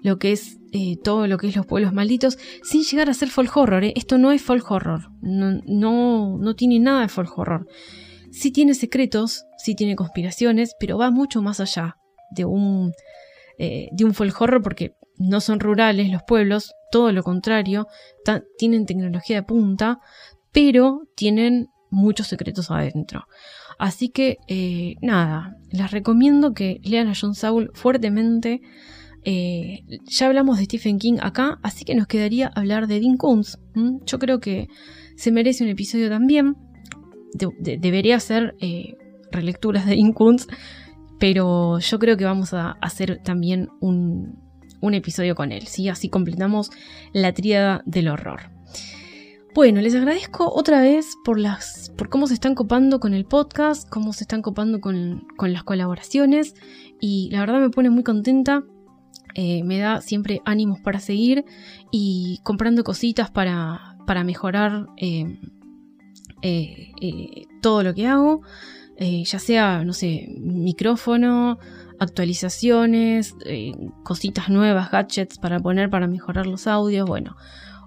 lo 0.00 0.18
que 0.18 0.32
es 0.32 0.58
eh, 0.72 0.96
todo 1.02 1.26
lo 1.26 1.38
que 1.38 1.48
es 1.48 1.56
los 1.56 1.66
pueblos 1.66 1.92
malditos, 1.92 2.38
sin 2.62 2.82
llegar 2.82 3.08
a 3.08 3.14
ser 3.14 3.28
folk 3.28 3.56
horror. 3.56 3.84
Esto 3.84 4.18
no 4.18 4.32
es 4.32 4.42
folk 4.42 4.68
horror, 4.70 5.10
no, 5.20 5.60
no, 5.66 6.38
no 6.38 6.56
tiene 6.56 6.78
nada 6.80 7.02
de 7.02 7.08
folk 7.08 7.38
horror 7.38 7.68
sí 8.38 8.52
tiene 8.52 8.74
secretos, 8.74 9.44
sí 9.58 9.74
tiene 9.74 9.96
conspiraciones, 9.96 10.74
pero 10.78 10.96
va 10.96 11.10
mucho 11.10 11.42
más 11.42 11.60
allá 11.60 11.96
de 12.30 12.44
un, 12.44 12.92
eh, 13.58 13.88
de 13.92 14.04
un 14.04 14.14
folk 14.14 14.62
porque 14.62 14.94
no 15.18 15.40
son 15.40 15.58
rurales 15.58 16.10
los 16.10 16.22
pueblos, 16.22 16.72
todo 16.92 17.10
lo 17.12 17.22
contrario, 17.22 17.88
tienen 18.56 18.86
tecnología 18.86 19.36
de 19.36 19.42
punta, 19.42 19.98
pero 20.52 21.02
tienen 21.16 21.68
muchos 21.90 22.28
secretos 22.28 22.70
adentro. 22.70 23.24
Así 23.78 24.08
que 24.10 24.38
eh, 24.46 24.94
nada, 25.02 25.56
les 25.70 25.90
recomiendo 25.90 26.54
que 26.54 26.80
lean 26.84 27.08
a 27.08 27.14
John 27.20 27.34
Saul 27.34 27.70
fuertemente. 27.74 28.60
Eh, 29.24 29.80
ya 30.04 30.26
hablamos 30.26 30.58
de 30.58 30.64
Stephen 30.64 30.98
King 30.98 31.18
acá, 31.20 31.58
así 31.62 31.84
que 31.84 31.96
nos 31.96 32.06
quedaría 32.06 32.48
hablar 32.54 32.86
de 32.86 33.00
Dean 33.00 33.16
Koontz. 33.16 33.58
Yo 34.06 34.18
creo 34.18 34.38
que 34.38 34.68
se 35.16 35.32
merece 35.32 35.64
un 35.64 35.70
episodio 35.70 36.08
también 36.08 36.56
debería 37.32 38.20
ser 38.20 38.54
eh, 38.60 38.96
relecturas 39.30 39.86
de 39.86 39.96
Inkunz, 39.96 40.46
pero 41.18 41.78
yo 41.78 41.98
creo 41.98 42.16
que 42.16 42.24
vamos 42.24 42.54
a 42.54 42.72
hacer 42.80 43.20
también 43.22 43.68
un, 43.80 44.46
episodio 44.80 45.34
con 45.34 45.52
él, 45.52 45.66
¿sí? 45.66 45.88
Así 45.88 46.08
completamos 46.08 46.70
la 47.12 47.32
tríada 47.32 47.82
del 47.84 48.08
horror. 48.08 48.50
Bueno, 49.54 49.80
les 49.80 49.94
agradezco 49.94 50.52
otra 50.54 50.80
vez 50.80 51.16
por 51.24 51.38
las. 51.38 51.92
por 51.96 52.08
cómo 52.08 52.28
se 52.28 52.34
están 52.34 52.54
copando 52.54 53.00
con 53.00 53.12
el 53.12 53.24
podcast, 53.24 53.88
cómo 53.88 54.12
se 54.12 54.24
están 54.24 54.40
copando 54.40 54.80
con, 54.80 55.26
las 55.40 55.64
colaboraciones. 55.64 56.54
Y 57.00 57.28
la 57.32 57.40
verdad 57.40 57.60
me 57.60 57.70
pone 57.70 57.90
muy 57.90 58.04
contenta. 58.04 58.62
Eh, 59.34 59.64
me 59.64 59.78
da 59.78 60.00
siempre 60.00 60.42
ánimos 60.44 60.80
para 60.80 61.00
seguir 61.00 61.44
y 61.90 62.40
comprando 62.44 62.84
cositas 62.84 63.30
para, 63.30 63.98
para 64.06 64.24
mejorar 64.24 64.86
eh, 64.96 65.38
eh, 66.42 67.46
todo 67.60 67.82
lo 67.82 67.94
que 67.94 68.06
hago. 68.06 68.42
ya 68.98 69.38
sea, 69.38 69.84
no 69.84 69.92
sé, 69.92 70.28
micrófono, 70.38 71.58
actualizaciones, 71.98 73.34
cositas 74.02 74.48
nuevas, 74.48 74.90
gadgets 74.90 75.38
para 75.38 75.60
poner 75.60 75.90
para 75.90 76.06
mejorar 76.06 76.46
los 76.46 76.66
audios. 76.66 77.06
Bueno, 77.06 77.36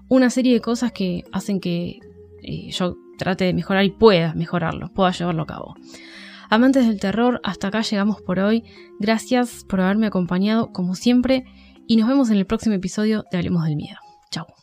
una 0.08 0.30
serie 0.30 0.52
de 0.52 0.60
cosas 0.60 0.92
que 0.92 1.24
hacen 1.32 1.60
que 1.60 1.98
eh, 2.42 2.70
yo 2.70 2.96
trate 3.18 3.44
de 3.44 3.54
mejorar 3.54 3.84
y 3.84 3.90
pueda 3.90 4.34
mejorarlo, 4.34 4.92
pueda 4.92 5.10
llevarlo 5.12 5.42
a 5.42 5.46
cabo. 5.46 5.74
Amantes 6.50 6.86
del 6.86 7.00
terror, 7.00 7.40
hasta 7.44 7.68
acá 7.68 7.80
llegamos 7.80 8.20
por 8.20 8.38
hoy. 8.38 8.64
Gracias 8.98 9.64
por 9.66 9.80
haberme 9.80 10.06
acompañado 10.06 10.70
como 10.72 10.94
siempre 10.94 11.44
y 11.86 11.96
nos 11.96 12.08
vemos 12.08 12.30
en 12.30 12.36
el 12.36 12.46
próximo 12.46 12.74
episodio 12.74 13.24
de 13.30 13.38
Hablemos 13.38 13.64
del 13.64 13.76
Miedo. 13.76 13.98
Chao. 14.30 14.61